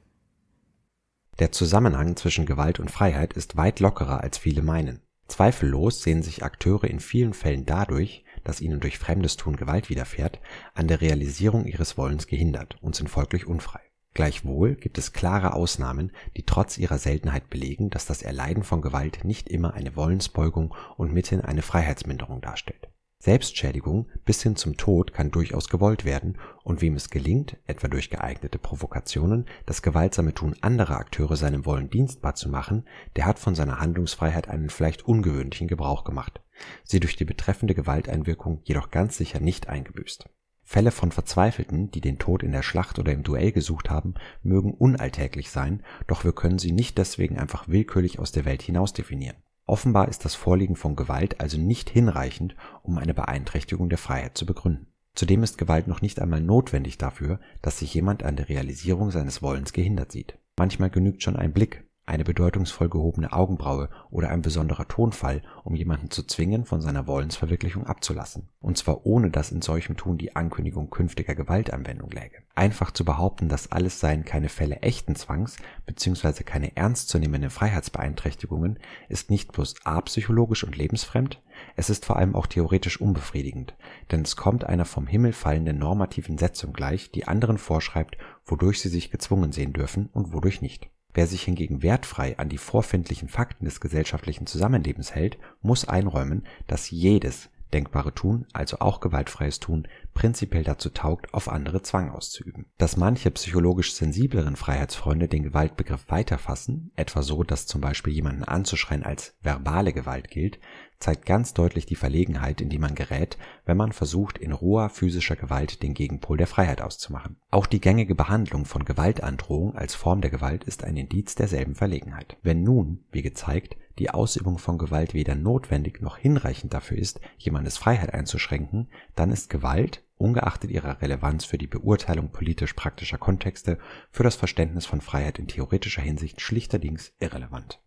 Der 1.40 1.50
Zusammenhang 1.50 2.16
zwischen 2.16 2.46
Gewalt 2.46 2.78
und 2.78 2.90
Freiheit 2.90 3.32
ist 3.32 3.56
weit 3.56 3.80
lockerer, 3.80 4.20
als 4.20 4.38
viele 4.38 4.62
meinen. 4.62 5.02
Zweifellos 5.30 6.02
sehen 6.02 6.22
sich 6.22 6.44
Akteure 6.44 6.84
in 6.84 7.00
vielen 7.00 7.34
Fällen 7.34 7.64
dadurch, 7.64 8.24
dass 8.42 8.60
ihnen 8.60 8.80
durch 8.80 8.98
fremdes 8.98 9.36
Tun 9.36 9.56
Gewalt 9.56 9.88
widerfährt, 9.88 10.40
an 10.74 10.88
der 10.88 11.00
Realisierung 11.00 11.66
ihres 11.66 11.96
Wollens 11.96 12.26
gehindert 12.26 12.76
und 12.80 12.96
sind 12.96 13.08
folglich 13.08 13.46
unfrei. 13.46 13.80
Gleichwohl 14.12 14.74
gibt 14.74 14.98
es 14.98 15.12
klare 15.12 15.54
Ausnahmen, 15.54 16.10
die 16.36 16.42
trotz 16.42 16.78
ihrer 16.78 16.98
Seltenheit 16.98 17.48
belegen, 17.48 17.90
dass 17.90 18.06
das 18.06 18.22
Erleiden 18.22 18.64
von 18.64 18.82
Gewalt 18.82 19.24
nicht 19.24 19.48
immer 19.48 19.74
eine 19.74 19.94
Wollensbeugung 19.94 20.74
und 20.96 21.12
mithin 21.12 21.42
eine 21.42 21.62
Freiheitsminderung 21.62 22.40
darstellt. 22.40 22.88
Selbstschädigung 23.22 24.08
bis 24.24 24.42
hin 24.42 24.56
zum 24.56 24.78
Tod 24.78 25.12
kann 25.12 25.30
durchaus 25.30 25.68
gewollt 25.68 26.06
werden, 26.06 26.38
und 26.64 26.80
wem 26.80 26.96
es 26.96 27.10
gelingt, 27.10 27.58
etwa 27.66 27.86
durch 27.86 28.08
geeignete 28.08 28.58
Provokationen, 28.58 29.44
das 29.66 29.82
gewaltsame 29.82 30.32
Tun 30.32 30.56
anderer 30.62 30.96
Akteure 30.96 31.36
seinem 31.36 31.66
Wollen 31.66 31.90
dienstbar 31.90 32.34
zu 32.34 32.48
machen, 32.48 32.86
der 33.16 33.26
hat 33.26 33.38
von 33.38 33.54
seiner 33.54 33.78
Handlungsfreiheit 33.78 34.48
einen 34.48 34.70
vielleicht 34.70 35.04
ungewöhnlichen 35.04 35.68
Gebrauch 35.68 36.04
gemacht, 36.04 36.40
sie 36.82 36.98
durch 36.98 37.16
die 37.16 37.26
betreffende 37.26 37.74
Gewalteinwirkung 37.74 38.62
jedoch 38.64 38.90
ganz 38.90 39.18
sicher 39.18 39.38
nicht 39.38 39.68
eingebüßt. 39.68 40.26
Fälle 40.62 40.90
von 40.90 41.12
Verzweifelten, 41.12 41.90
die 41.90 42.00
den 42.00 42.18
Tod 42.18 42.42
in 42.42 42.52
der 42.52 42.62
Schlacht 42.62 42.98
oder 42.98 43.12
im 43.12 43.22
Duell 43.22 43.52
gesucht 43.52 43.90
haben, 43.90 44.14
mögen 44.42 44.72
unalltäglich 44.72 45.50
sein, 45.50 45.82
doch 46.06 46.24
wir 46.24 46.32
können 46.32 46.58
sie 46.58 46.72
nicht 46.72 46.96
deswegen 46.96 47.38
einfach 47.38 47.68
willkürlich 47.68 48.18
aus 48.18 48.32
der 48.32 48.46
Welt 48.46 48.62
hinaus 48.62 48.94
definieren 48.94 49.36
Offenbar 49.70 50.08
ist 50.08 50.24
das 50.24 50.34
Vorliegen 50.34 50.74
von 50.74 50.96
Gewalt 50.96 51.40
also 51.40 51.56
nicht 51.56 51.90
hinreichend, 51.90 52.56
um 52.82 52.98
eine 52.98 53.14
Beeinträchtigung 53.14 53.88
der 53.88 53.98
Freiheit 53.98 54.36
zu 54.36 54.44
begründen. 54.44 54.88
Zudem 55.14 55.44
ist 55.44 55.58
Gewalt 55.58 55.86
noch 55.86 56.02
nicht 56.02 56.20
einmal 56.20 56.40
notwendig 56.40 56.98
dafür, 56.98 57.38
dass 57.62 57.78
sich 57.78 57.94
jemand 57.94 58.24
an 58.24 58.34
der 58.34 58.48
Realisierung 58.48 59.12
seines 59.12 59.42
Wollens 59.42 59.72
gehindert 59.72 60.10
sieht. 60.10 60.36
Manchmal 60.58 60.90
genügt 60.90 61.22
schon 61.22 61.36
ein 61.36 61.52
Blick, 61.52 61.88
eine 62.10 62.24
bedeutungsvoll 62.24 62.88
gehobene 62.88 63.32
Augenbraue 63.32 63.88
oder 64.10 64.30
ein 64.30 64.42
besonderer 64.42 64.88
Tonfall, 64.88 65.42
um 65.62 65.76
jemanden 65.76 66.10
zu 66.10 66.24
zwingen, 66.24 66.64
von 66.64 66.80
seiner 66.80 67.06
Wollensverwirklichung 67.06 67.86
abzulassen. 67.86 68.48
Und 68.60 68.76
zwar 68.76 69.06
ohne 69.06 69.30
dass 69.30 69.52
in 69.52 69.62
solchem 69.62 69.96
Tun 69.96 70.18
die 70.18 70.34
Ankündigung 70.34 70.90
künftiger 70.90 71.36
Gewaltanwendung 71.36 72.10
läge. 72.10 72.38
Einfach 72.56 72.90
zu 72.90 73.04
behaupten, 73.04 73.48
das 73.48 73.70
alles 73.70 74.00
seien 74.00 74.24
keine 74.24 74.48
Fälle 74.48 74.80
echten 74.82 75.14
Zwangs 75.14 75.56
bzw. 75.86 76.42
keine 76.42 76.76
ernstzunehmenden 76.76 77.50
Freiheitsbeeinträchtigungen, 77.50 78.80
ist 79.08 79.30
nicht 79.30 79.52
bloß 79.52 79.76
apsychologisch 79.84 80.64
und 80.64 80.76
lebensfremd, 80.76 81.40
es 81.76 81.90
ist 81.90 82.06
vor 82.06 82.16
allem 82.16 82.34
auch 82.34 82.46
theoretisch 82.46 83.00
unbefriedigend, 83.00 83.76
denn 84.10 84.22
es 84.22 84.34
kommt 84.34 84.64
einer 84.64 84.84
vom 84.86 85.06
Himmel 85.06 85.32
fallenden 85.32 85.78
normativen 85.78 86.38
Setzung 86.38 86.72
gleich, 86.72 87.12
die 87.12 87.28
anderen 87.28 87.58
vorschreibt, 87.58 88.16
wodurch 88.44 88.80
sie 88.80 88.88
sich 88.88 89.10
gezwungen 89.10 89.52
sehen 89.52 89.72
dürfen 89.72 90.08
und 90.12 90.32
wodurch 90.32 90.62
nicht 90.62 90.90
Wer 91.14 91.26
sich 91.26 91.42
hingegen 91.42 91.82
wertfrei 91.82 92.38
an 92.38 92.48
die 92.48 92.58
vorfindlichen 92.58 93.28
Fakten 93.28 93.64
des 93.64 93.80
gesellschaftlichen 93.80 94.46
Zusammenlebens 94.46 95.14
hält, 95.14 95.38
muss 95.62 95.88
einräumen, 95.88 96.44
dass 96.66 96.90
jedes 96.90 97.50
denkbare 97.72 98.14
Tun, 98.14 98.46
also 98.52 98.78
auch 98.80 99.00
gewaltfreies 99.00 99.60
Tun, 99.60 99.86
prinzipiell 100.14 100.64
dazu 100.64 100.90
taugt, 100.90 101.32
auf 101.34 101.48
andere 101.48 101.82
Zwang 101.82 102.10
auszuüben. 102.10 102.66
Dass 102.78 102.96
manche 102.96 103.30
psychologisch 103.30 103.94
sensibleren 103.94 104.56
Freiheitsfreunde 104.56 105.28
den 105.28 105.42
Gewaltbegriff 105.42 106.04
weiterfassen, 106.08 106.90
etwa 106.96 107.22
so, 107.22 107.42
dass 107.44 107.66
zum 107.66 107.80
Beispiel 107.80 108.12
jemanden 108.12 108.44
anzuschreien 108.44 109.04
als 109.04 109.36
verbale 109.40 109.92
Gewalt 109.92 110.30
gilt, 110.30 110.58
zeigt 111.00 111.26
ganz 111.26 111.54
deutlich 111.54 111.86
die 111.86 111.96
Verlegenheit, 111.96 112.60
in 112.60 112.68
die 112.68 112.78
man 112.78 112.94
gerät, 112.94 113.38
wenn 113.64 113.76
man 113.76 113.92
versucht, 113.92 114.38
in 114.38 114.52
roher 114.52 114.90
physischer 114.90 115.34
Gewalt 115.34 115.82
den 115.82 115.94
Gegenpol 115.94 116.36
der 116.36 116.46
Freiheit 116.46 116.82
auszumachen. 116.82 117.36
Auch 117.50 117.66
die 117.66 117.80
gängige 117.80 118.14
Behandlung 118.14 118.66
von 118.66 118.84
Gewaltandrohung 118.84 119.74
als 119.74 119.94
Form 119.94 120.20
der 120.20 120.30
Gewalt 120.30 120.64
ist 120.64 120.84
ein 120.84 120.96
Indiz 120.96 121.34
derselben 121.34 121.74
Verlegenheit. 121.74 122.36
Wenn 122.42 122.62
nun, 122.62 123.04
wie 123.10 123.22
gezeigt, 123.22 123.76
die 123.98 124.10
Ausübung 124.10 124.58
von 124.58 124.78
Gewalt 124.78 125.14
weder 125.14 125.34
notwendig 125.34 126.00
noch 126.00 126.16
hinreichend 126.16 126.72
dafür 126.72 126.98
ist, 126.98 127.20
jemandes 127.38 127.76
Freiheit 127.76 128.14
einzuschränken, 128.14 128.88
dann 129.14 129.30
ist 129.30 129.50
Gewalt, 129.50 130.04
ungeachtet 130.16 130.70
ihrer 130.70 131.00
Relevanz 131.00 131.44
für 131.44 131.58
die 131.58 131.66
Beurteilung 131.66 132.30
politisch 132.30 132.74
praktischer 132.74 133.18
Kontexte, 133.18 133.78
für 134.10 134.22
das 134.22 134.36
Verständnis 134.36 134.86
von 134.86 135.00
Freiheit 135.00 135.38
in 135.38 135.48
theoretischer 135.48 136.02
Hinsicht 136.02 136.40
schlichterdings 136.40 137.12
irrelevant. 137.20 137.80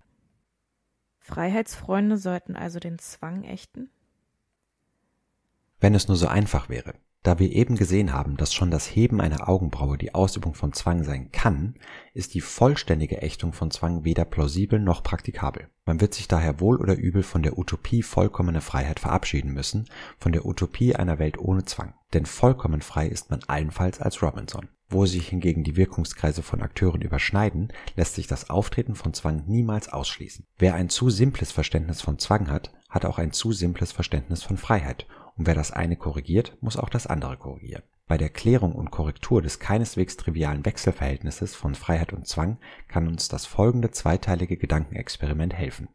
Freiheitsfreunde 1.24 2.18
sollten 2.18 2.58
also 2.58 2.80
den 2.80 3.00
Zwang 3.00 3.46
ächten? 3.46 3.90
Wenn 5.80 5.96
es 5.96 6.10
nur 6.10 6.18
so 6.18 6.28
einfach 6.28 6.68
wäre. 6.68 6.96
Da 7.24 7.40
wir 7.40 7.54
eben 7.54 7.78
gesehen 7.78 8.12
haben, 8.12 8.36
dass 8.36 8.54
schon 8.54 8.70
das 8.70 8.86
Heben 8.86 9.22
einer 9.22 9.48
Augenbraue 9.48 9.98
die 9.98 10.14
Ausübung 10.14 10.54
von 10.54 10.74
Zwang 10.74 11.06
sein 11.06 11.32
kann, 11.32 11.76
ist 12.14 12.34
die 12.34 12.42
vollständige 12.42 13.22
Ächtung 13.22 13.54
von 13.54 13.72
Zwang 13.72 14.04
weder 14.04 14.26
plausibel 14.26 14.80
noch 14.80 15.02
praktikabel. 15.02 15.70
Man 15.86 16.02
wird 16.02 16.14
sich 16.14 16.28
daher 16.28 16.60
wohl 16.60 16.76
oder 16.76 16.98
übel 16.98 17.24
von 17.24 17.42
der 17.42 17.58
Utopie 17.58 18.04
vollkommener 18.04 18.60
Freiheit 18.60 19.00
verabschieden 19.00 19.54
müssen, 19.54 19.88
von 20.20 20.34
der 20.34 20.46
Utopie 20.46 20.98
einer 20.98 21.20
Welt 21.20 21.38
ohne 21.38 21.64
Zwang. 21.64 21.94
Denn 22.14 22.26
vollkommen 22.26 22.82
frei 22.82 23.08
ist 23.08 23.30
man 23.30 23.40
allenfalls 23.48 24.02
als 24.02 24.22
Robinson. 24.22 24.68
Wo 24.94 25.08
sich 25.08 25.30
hingegen 25.30 25.64
die 25.64 25.76
Wirkungskreise 25.76 26.44
von 26.44 26.62
Akteuren 26.62 27.02
überschneiden, 27.02 27.74
lässt 27.96 28.14
sich 28.14 28.28
das 28.28 28.52
Auftreten 28.52 28.94
von 28.94 29.12
Zwang 29.16 29.44
niemals 29.48 29.90
ausschließen. 29.90 30.46
Wer 30.60 30.76
ein 30.76 30.88
zu 30.88 31.10
simples 31.10 31.52
Verständnis 31.52 32.00
von 32.00 32.20
Zwang 32.20 32.48
hat, 32.52 32.72
hat 32.90 33.04
auch 33.04 33.18
ein 33.18 33.32
zu 33.32 33.54
simples 33.54 33.92
Verständnis 33.92 34.44
von 34.44 34.56
Freiheit 34.56 35.08
und 35.36 35.48
wer 35.48 35.56
das 35.56 35.72
eine 35.72 35.96
korrigiert, 35.96 36.56
muss 36.62 36.78
auch 36.78 36.90
das 36.90 37.08
andere 37.08 37.38
korrigieren. 37.38 37.82
Bei 38.08 38.20
der 38.20 38.30
Klärung 38.30 38.74
und 38.76 38.92
Korrektur 38.92 39.42
des 39.42 39.58
keineswegs 39.58 40.16
trivialen 40.16 40.64
Wechselverhältnisses 40.64 41.56
von 41.56 41.74
Freiheit 41.74 42.14
und 42.14 42.28
Zwang 42.28 42.60
kann 42.88 43.08
uns 43.08 43.28
das 43.28 43.48
folgende 43.48 43.90
zweiteilige 43.90 44.58
Gedankenexperiment 44.58 45.56
helfen. 45.56 45.88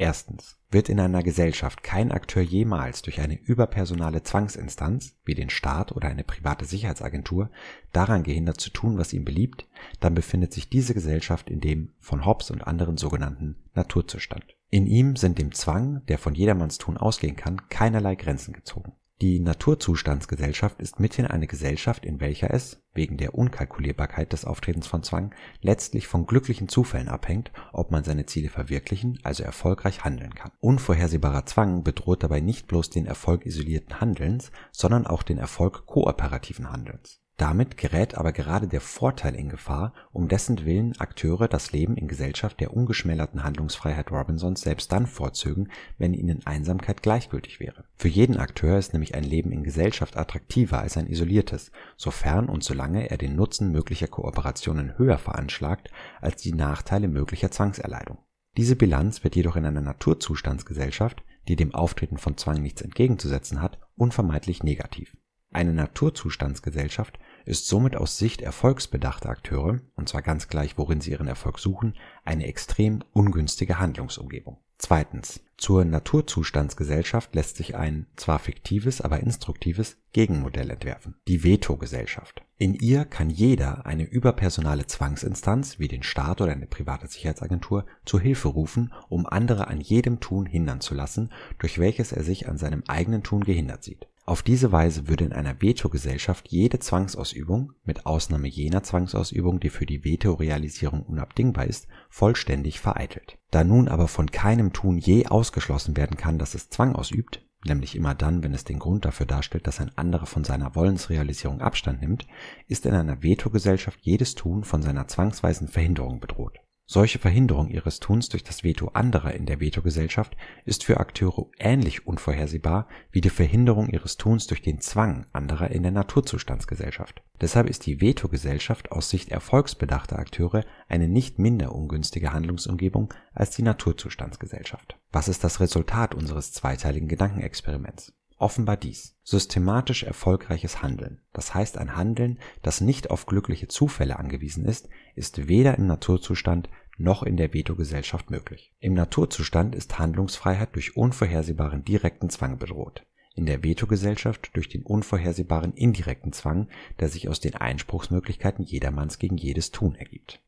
Erstens. 0.00 0.56
Wird 0.70 0.88
in 0.88 0.98
einer 0.98 1.22
Gesellschaft 1.22 1.82
kein 1.82 2.10
Akteur 2.10 2.42
jemals 2.42 3.02
durch 3.02 3.20
eine 3.20 3.38
überpersonale 3.38 4.22
Zwangsinstanz, 4.22 5.14
wie 5.26 5.34
den 5.34 5.50
Staat 5.50 5.92
oder 5.92 6.08
eine 6.08 6.24
private 6.24 6.64
Sicherheitsagentur, 6.64 7.50
daran 7.92 8.22
gehindert 8.22 8.62
zu 8.62 8.70
tun, 8.70 8.96
was 8.96 9.12
ihm 9.12 9.26
beliebt, 9.26 9.66
dann 10.00 10.14
befindet 10.14 10.54
sich 10.54 10.70
diese 10.70 10.94
Gesellschaft 10.94 11.50
in 11.50 11.60
dem 11.60 11.92
von 11.98 12.24
Hobbes 12.24 12.50
und 12.50 12.66
anderen 12.66 12.96
sogenannten 12.96 13.56
Naturzustand. 13.74 14.56
In 14.70 14.86
ihm 14.86 15.16
sind 15.16 15.38
dem 15.38 15.52
Zwang, 15.52 16.00
der 16.06 16.16
von 16.16 16.34
jedermanns 16.34 16.78
Tun 16.78 16.96
ausgehen 16.96 17.36
kann, 17.36 17.68
keinerlei 17.68 18.14
Grenzen 18.14 18.54
gezogen. 18.54 18.94
Die 19.20 19.38
Naturzustandsgesellschaft 19.38 20.80
ist 20.80 20.98
mithin 20.98 21.26
eine 21.26 21.46
Gesellschaft, 21.46 22.06
in 22.06 22.20
welcher 22.20 22.54
es, 22.54 22.82
wegen 22.94 23.18
der 23.18 23.34
Unkalkulierbarkeit 23.34 24.32
des 24.32 24.46
Auftretens 24.46 24.86
von 24.86 25.02
Zwang, 25.02 25.34
letztlich 25.60 26.06
von 26.06 26.24
glücklichen 26.24 26.70
Zufällen 26.70 27.08
abhängt, 27.08 27.52
ob 27.74 27.90
man 27.90 28.02
seine 28.02 28.24
Ziele 28.24 28.48
verwirklichen, 28.48 29.18
also 29.22 29.42
erfolgreich 29.42 30.04
handeln 30.04 30.34
kann. 30.34 30.52
Unvorhersehbarer 30.60 31.44
Zwang 31.44 31.84
bedroht 31.84 32.22
dabei 32.22 32.40
nicht 32.40 32.66
bloß 32.66 32.88
den 32.88 33.04
Erfolg 33.04 33.44
isolierten 33.44 34.00
Handelns, 34.00 34.52
sondern 34.72 35.06
auch 35.06 35.22
den 35.22 35.36
Erfolg 35.36 35.84
kooperativen 35.84 36.72
Handelns 36.72 37.19
damit 37.40 37.78
gerät 37.78 38.16
aber 38.16 38.32
gerade 38.32 38.68
der 38.68 38.82
Vorteil 38.82 39.34
in 39.34 39.48
Gefahr, 39.48 39.94
um 40.12 40.28
dessen 40.28 40.66
Willen 40.66 41.00
Akteure 41.00 41.48
das 41.48 41.72
Leben 41.72 41.96
in 41.96 42.06
Gesellschaft 42.06 42.60
der 42.60 42.74
ungeschmälerten 42.74 43.42
Handlungsfreiheit 43.42 44.10
Robinsons 44.10 44.60
selbst 44.60 44.92
dann 44.92 45.06
vorzögen, 45.06 45.68
wenn 45.96 46.12
ihnen 46.12 46.44
Einsamkeit 46.44 47.02
gleichgültig 47.02 47.58
wäre. 47.58 47.84
Für 47.96 48.08
jeden 48.08 48.36
Akteur 48.36 48.76
ist 48.76 48.92
nämlich 48.92 49.14
ein 49.14 49.24
Leben 49.24 49.52
in 49.52 49.64
Gesellschaft 49.64 50.18
attraktiver 50.18 50.80
als 50.80 50.98
ein 50.98 51.06
isoliertes, 51.06 51.72
sofern 51.96 52.50
und 52.50 52.62
solange 52.62 53.10
er 53.10 53.16
den 53.16 53.36
Nutzen 53.36 53.72
möglicher 53.72 54.08
Kooperationen 54.08 54.98
höher 54.98 55.16
veranschlagt 55.16 55.90
als 56.20 56.42
die 56.42 56.52
Nachteile 56.52 57.08
möglicher 57.08 57.50
Zwangserleidung. 57.50 58.18
Diese 58.58 58.76
Bilanz 58.76 59.24
wird 59.24 59.34
jedoch 59.34 59.56
in 59.56 59.64
einer 59.64 59.80
Naturzustandsgesellschaft, 59.80 61.24
die 61.48 61.56
dem 61.56 61.74
Auftreten 61.74 62.18
von 62.18 62.36
Zwang 62.36 62.60
nichts 62.60 62.82
entgegenzusetzen 62.82 63.62
hat, 63.62 63.78
unvermeidlich 63.96 64.62
negativ. 64.62 65.16
Eine 65.52 65.72
Naturzustandsgesellschaft 65.72 67.18
ist 67.44 67.66
somit 67.66 67.96
aus 67.96 68.18
Sicht 68.18 68.42
erfolgsbedachter 68.42 69.28
Akteure, 69.28 69.80
und 69.96 70.08
zwar 70.08 70.22
ganz 70.22 70.48
gleich, 70.48 70.78
worin 70.78 71.00
sie 71.00 71.12
ihren 71.12 71.28
Erfolg 71.28 71.58
suchen, 71.58 71.94
eine 72.24 72.46
extrem 72.46 73.02
ungünstige 73.12 73.78
Handlungsumgebung. 73.78 74.58
Zweitens. 74.80 75.40
Zur 75.58 75.84
Naturzustandsgesellschaft 75.84 77.34
lässt 77.34 77.58
sich 77.58 77.76
ein 77.76 78.06
zwar 78.16 78.38
fiktives, 78.38 79.02
aber 79.02 79.20
instruktives 79.20 79.98
Gegenmodell 80.14 80.70
entwerfen. 80.70 81.16
Die 81.28 81.44
Veto-Gesellschaft. 81.44 82.42
In 82.56 82.72
ihr 82.72 83.04
kann 83.04 83.28
jeder 83.28 83.84
eine 83.84 84.04
überpersonale 84.04 84.86
Zwangsinstanz 84.86 85.78
wie 85.78 85.88
den 85.88 86.02
Staat 86.02 86.40
oder 86.40 86.52
eine 86.52 86.66
private 86.66 87.08
Sicherheitsagentur 87.08 87.84
zu 88.06 88.18
Hilfe 88.18 88.48
rufen, 88.48 88.94
um 89.10 89.26
andere 89.26 89.68
an 89.68 89.82
jedem 89.82 90.18
Tun 90.18 90.46
hindern 90.46 90.80
zu 90.80 90.94
lassen, 90.94 91.30
durch 91.58 91.78
welches 91.78 92.12
er 92.12 92.22
sich 92.22 92.48
an 92.48 92.56
seinem 92.56 92.82
eigenen 92.88 93.22
Tun 93.22 93.44
gehindert 93.44 93.84
sieht. 93.84 94.08
Auf 94.30 94.44
diese 94.44 94.70
Weise 94.70 95.08
würde 95.08 95.24
in 95.24 95.32
einer 95.32 95.60
Veto-Gesellschaft 95.60 96.46
jede 96.46 96.78
Zwangsausübung, 96.78 97.72
mit 97.82 98.06
Ausnahme 98.06 98.46
jener 98.46 98.84
Zwangsausübung, 98.84 99.58
die 99.58 99.70
für 99.70 99.86
die 99.86 100.04
Veto-Realisierung 100.04 101.02
unabdingbar 101.02 101.66
ist, 101.66 101.88
vollständig 102.10 102.78
vereitelt. 102.78 103.38
Da 103.50 103.64
nun 103.64 103.88
aber 103.88 104.06
von 104.06 104.30
keinem 104.30 104.72
Tun 104.72 104.98
je 104.98 105.26
ausgeschlossen 105.26 105.96
werden 105.96 106.16
kann, 106.16 106.38
dass 106.38 106.54
es 106.54 106.70
Zwang 106.70 106.94
ausübt, 106.94 107.44
nämlich 107.64 107.96
immer 107.96 108.14
dann, 108.14 108.44
wenn 108.44 108.54
es 108.54 108.62
den 108.62 108.78
Grund 108.78 109.04
dafür 109.04 109.26
darstellt, 109.26 109.66
dass 109.66 109.80
ein 109.80 109.98
anderer 109.98 110.26
von 110.26 110.44
seiner 110.44 110.76
Wollensrealisierung 110.76 111.60
Abstand 111.60 112.00
nimmt, 112.00 112.28
ist 112.68 112.86
in 112.86 112.94
einer 112.94 113.24
Veto-Gesellschaft 113.24 113.98
jedes 114.02 114.36
Tun 114.36 114.62
von 114.62 114.80
seiner 114.80 115.08
zwangsweisen 115.08 115.66
Verhinderung 115.66 116.20
bedroht 116.20 116.60
Solche 116.92 117.20
Verhinderung 117.20 117.68
ihres 117.68 118.00
Tuns 118.00 118.30
durch 118.30 118.42
das 118.42 118.64
Veto 118.64 118.88
anderer 118.88 119.32
in 119.32 119.46
der 119.46 119.60
Vetogesellschaft 119.60 120.36
ist 120.64 120.82
für 120.82 120.98
Akteure 120.98 121.46
ähnlich 121.56 122.04
unvorhersehbar 122.08 122.88
wie 123.12 123.20
die 123.20 123.30
Verhinderung 123.30 123.90
ihres 123.90 124.16
Tuns 124.16 124.48
durch 124.48 124.60
den 124.60 124.80
Zwang 124.80 125.26
anderer 125.32 125.70
in 125.70 125.84
der 125.84 125.92
Naturzustandsgesellschaft. 125.92 127.22
Deshalb 127.40 127.68
ist 127.68 127.86
die 127.86 128.00
Vetogesellschaft 128.00 128.90
aus 128.90 129.08
Sicht 129.08 129.28
erfolgsbedachter 129.28 130.18
Akteure 130.18 130.64
eine 130.88 131.06
nicht 131.06 131.38
minder 131.38 131.76
ungünstige 131.76 132.32
Handlungsumgebung 132.32 133.14
als 133.34 133.54
die 133.54 133.62
Naturzustandsgesellschaft. 133.62 134.98
Was 135.12 135.28
ist 135.28 135.44
das 135.44 135.60
Resultat 135.60 136.12
unseres 136.16 136.50
zweiteiligen 136.50 137.06
Gedankenexperiments? 137.06 138.12
Offenbar 138.40 138.78
dies: 138.78 139.18
Systematisch 139.22 140.02
erfolgreiches 140.02 140.80
Handeln, 140.80 141.20
das 141.34 141.52
heißt 141.54 141.76
ein 141.76 141.94
Handeln, 141.94 142.38
das 142.62 142.80
nicht 142.80 143.10
auf 143.10 143.26
glückliche 143.26 143.68
Zufälle 143.68 144.18
angewiesen 144.18 144.64
ist, 144.64 144.88
ist 145.14 145.46
weder 145.46 145.76
im 145.76 145.86
Naturzustand 145.86 146.70
noch 147.00 147.22
in 147.22 147.36
der 147.36 147.52
Veto-Gesellschaft 147.52 148.30
möglich. 148.30 148.72
Im 148.78 148.94
Naturzustand 148.94 149.74
ist 149.74 149.98
Handlungsfreiheit 149.98 150.74
durch 150.74 150.96
unvorhersehbaren 150.96 151.84
direkten 151.84 152.30
Zwang 152.30 152.58
bedroht, 152.58 153.06
in 153.34 153.46
der 153.46 153.62
Veto-Gesellschaft 153.62 154.50
durch 154.54 154.68
den 154.68 154.82
unvorhersehbaren 154.82 155.72
indirekten 155.72 156.32
Zwang, 156.32 156.68
der 156.98 157.08
sich 157.08 157.28
aus 157.28 157.40
den 157.40 157.54
Einspruchsmöglichkeiten 157.54 158.64
jedermanns 158.64 159.18
gegen 159.18 159.36
jedes 159.36 159.70
Tun 159.70 159.94
ergibt. 159.94 160.40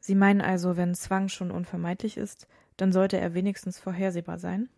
Sie 0.00 0.14
meinen 0.14 0.40
also, 0.40 0.76
wenn 0.76 0.94
Zwang 0.94 1.28
schon 1.28 1.50
unvermeidlich 1.50 2.16
ist, 2.16 2.48
dann 2.76 2.92
sollte 2.92 3.18
er 3.18 3.34
wenigstens 3.34 3.78
vorhersehbar 3.78 4.38
sein? 4.38 4.68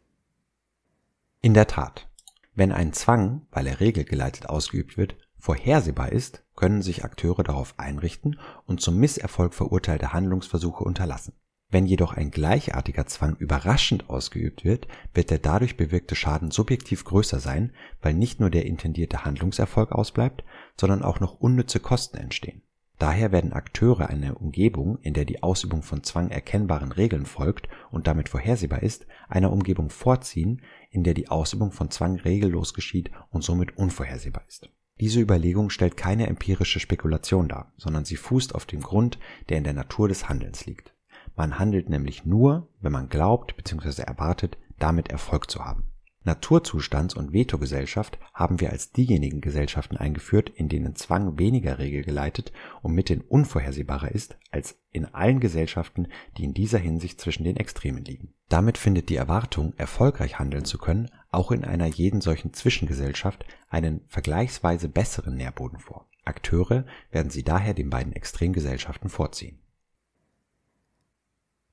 In 1.40 1.54
der 1.54 1.66
Tat, 1.66 2.08
wenn 2.54 2.72
ein 2.72 2.92
Zwang, 2.92 3.46
weil 3.50 3.66
er 3.66 3.80
regelgeleitet 3.80 4.48
ausgeübt 4.48 4.96
wird, 4.96 5.16
vorhersehbar 5.38 6.12
ist, 6.12 6.44
können 6.60 6.82
sich 6.82 7.04
Akteure 7.04 7.42
darauf 7.42 7.72
einrichten 7.78 8.38
und 8.66 8.82
zum 8.82 8.98
Misserfolg 8.98 9.54
verurteilte 9.54 10.12
Handlungsversuche 10.12 10.84
unterlassen. 10.84 11.32
Wenn 11.70 11.86
jedoch 11.86 12.12
ein 12.12 12.30
gleichartiger 12.30 13.06
Zwang 13.06 13.36
überraschend 13.36 14.10
ausgeübt 14.10 14.62
wird, 14.62 14.86
wird 15.14 15.30
der 15.30 15.38
dadurch 15.38 15.78
bewirkte 15.78 16.16
Schaden 16.16 16.50
subjektiv 16.50 17.04
größer 17.04 17.40
sein, 17.40 17.72
weil 18.02 18.12
nicht 18.12 18.40
nur 18.40 18.50
der 18.50 18.66
intendierte 18.66 19.24
Handlungserfolg 19.24 19.92
ausbleibt, 19.92 20.44
sondern 20.78 21.02
auch 21.02 21.18
noch 21.18 21.40
unnütze 21.40 21.80
Kosten 21.80 22.18
entstehen 22.18 22.60
Daher 22.98 23.32
werden 23.32 23.54
Akteure 23.54 24.10
einer 24.10 24.38
Umgebung, 24.38 24.98
in 25.00 25.14
der 25.14 25.24
die 25.24 25.42
Ausübung 25.42 25.82
von 25.82 26.04
Zwang 26.04 26.28
erkennbaren 26.28 26.92
Regeln 26.92 27.24
folgt 27.24 27.66
und 27.90 28.06
damit 28.06 28.28
vorhersehbar 28.28 28.82
ist, 28.82 29.06
einer 29.30 29.50
Umgebung 29.50 29.88
vorziehen, 29.88 30.60
in 30.90 31.04
der 31.04 31.14
die 31.14 31.28
Ausübung 31.28 31.72
von 31.72 31.90
Zwang 31.90 32.16
regellos 32.16 32.74
geschieht 32.74 33.10
und 33.30 33.42
somit 33.42 33.78
unvorhersehbar 33.78 34.44
ist. 34.46 34.68
Diese 35.00 35.20
Überlegung 35.20 35.70
stellt 35.70 35.96
keine 35.96 36.26
empirische 36.26 36.78
Spekulation 36.78 37.48
dar, 37.48 37.72
sondern 37.76 38.04
sie 38.04 38.16
fußt 38.16 38.54
auf 38.54 38.66
dem 38.66 38.82
Grund, 38.82 39.18
der 39.48 39.58
in 39.58 39.64
der 39.64 39.72
Natur 39.72 40.08
des 40.08 40.28
Handelns 40.28 40.66
liegt. 40.66 40.94
Man 41.36 41.58
handelt 41.58 41.88
nämlich 41.88 42.26
nur, 42.26 42.68
wenn 42.80 42.92
man 42.92 43.08
glaubt 43.08 43.56
bzw. 43.56 44.02
erwartet, 44.02 44.58
damit 44.78 45.08
Erfolg 45.08 45.50
zu 45.50 45.64
haben 45.64 45.90
Naturzustands 46.22 47.14
und 47.14 47.32
Vetogesellschaft 47.32 48.18
haben 48.34 48.60
wir 48.60 48.70
als 48.70 48.92
diejenigen 48.92 49.40
Gesellschaften 49.40 49.96
eingeführt, 49.96 50.50
in 50.50 50.68
denen 50.68 50.94
Zwang 50.94 51.38
weniger 51.38 51.78
regelgeleitet 51.78 52.52
und 52.82 52.94
mithin 52.94 53.22
unvorhersehbarer 53.22 54.10
ist 54.10 54.36
als 54.50 54.78
in 54.92 55.06
allen 55.06 55.40
Gesellschaften, 55.40 56.08
die 56.36 56.44
in 56.44 56.52
dieser 56.52 56.78
Hinsicht 56.78 57.20
zwischen 57.20 57.44
den 57.44 57.56
Extremen 57.56 58.04
liegen. 58.04 58.34
Damit 58.50 58.76
findet 58.76 59.08
die 59.08 59.16
Erwartung, 59.16 59.72
erfolgreich 59.78 60.38
handeln 60.38 60.66
zu 60.66 60.76
können, 60.76 61.10
auch 61.30 61.52
in 61.52 61.64
einer 61.64 61.86
jeden 61.86 62.20
solchen 62.20 62.52
Zwischengesellschaft 62.52 63.46
einen 63.70 64.02
vergleichsweise 64.06 64.88
besseren 64.88 65.36
Nährboden 65.36 65.78
vor. 65.78 66.06
Akteure 66.26 66.84
werden 67.10 67.30
sie 67.30 67.44
daher 67.44 67.72
den 67.72 67.88
beiden 67.88 68.12
Extremgesellschaften 68.12 69.08
vorziehen 69.08 69.58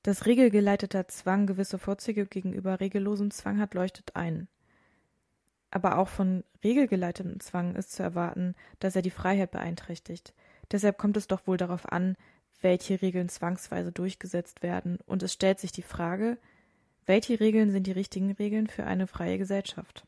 dass 0.04 0.26
regelgeleiteter 0.26 1.08
Zwang 1.08 1.48
gewisse 1.48 1.80
Vorzüge 1.80 2.26
gegenüber 2.26 2.80
regellosem 2.80 3.32
Zwang 3.32 3.60
hat, 3.60 3.74
leuchtet 3.74 4.16
ein. 4.16 4.48
Aber 5.70 5.98
auch 5.98 6.08
von 6.08 6.44
regelgeleitetem 6.64 7.40
Zwang 7.40 7.76
ist 7.76 7.92
zu 7.92 8.04
erwarten, 8.04 8.56
dass 8.80 8.96
er 8.96 9.02
die 9.02 9.10
Freiheit 9.10 9.52
beeinträchtigt. 9.52 10.34
Deshalb 10.72 10.98
kommt 10.98 11.18
es 11.18 11.28
doch 11.28 11.46
wohl 11.46 11.58
darauf 11.58 11.92
an, 11.92 12.16
welche 12.62 13.02
Regeln 13.02 13.30
zwangsweise 13.30 13.92
durchgesetzt 13.92 14.64
werden, 14.64 15.00
und 15.06 15.24
es 15.24 15.34
stellt 15.34 15.60
sich 15.60 15.72
die 15.72 15.84
Frage, 15.84 16.38
welche 17.06 17.40
Regeln 17.40 17.72
sind 17.72 17.88
die 17.88 17.92
richtigen 17.92 18.32
Regeln 18.32 18.68
für 18.68 18.86
eine 18.86 19.08
freie 19.08 19.38
Gesellschaft? 19.38 20.06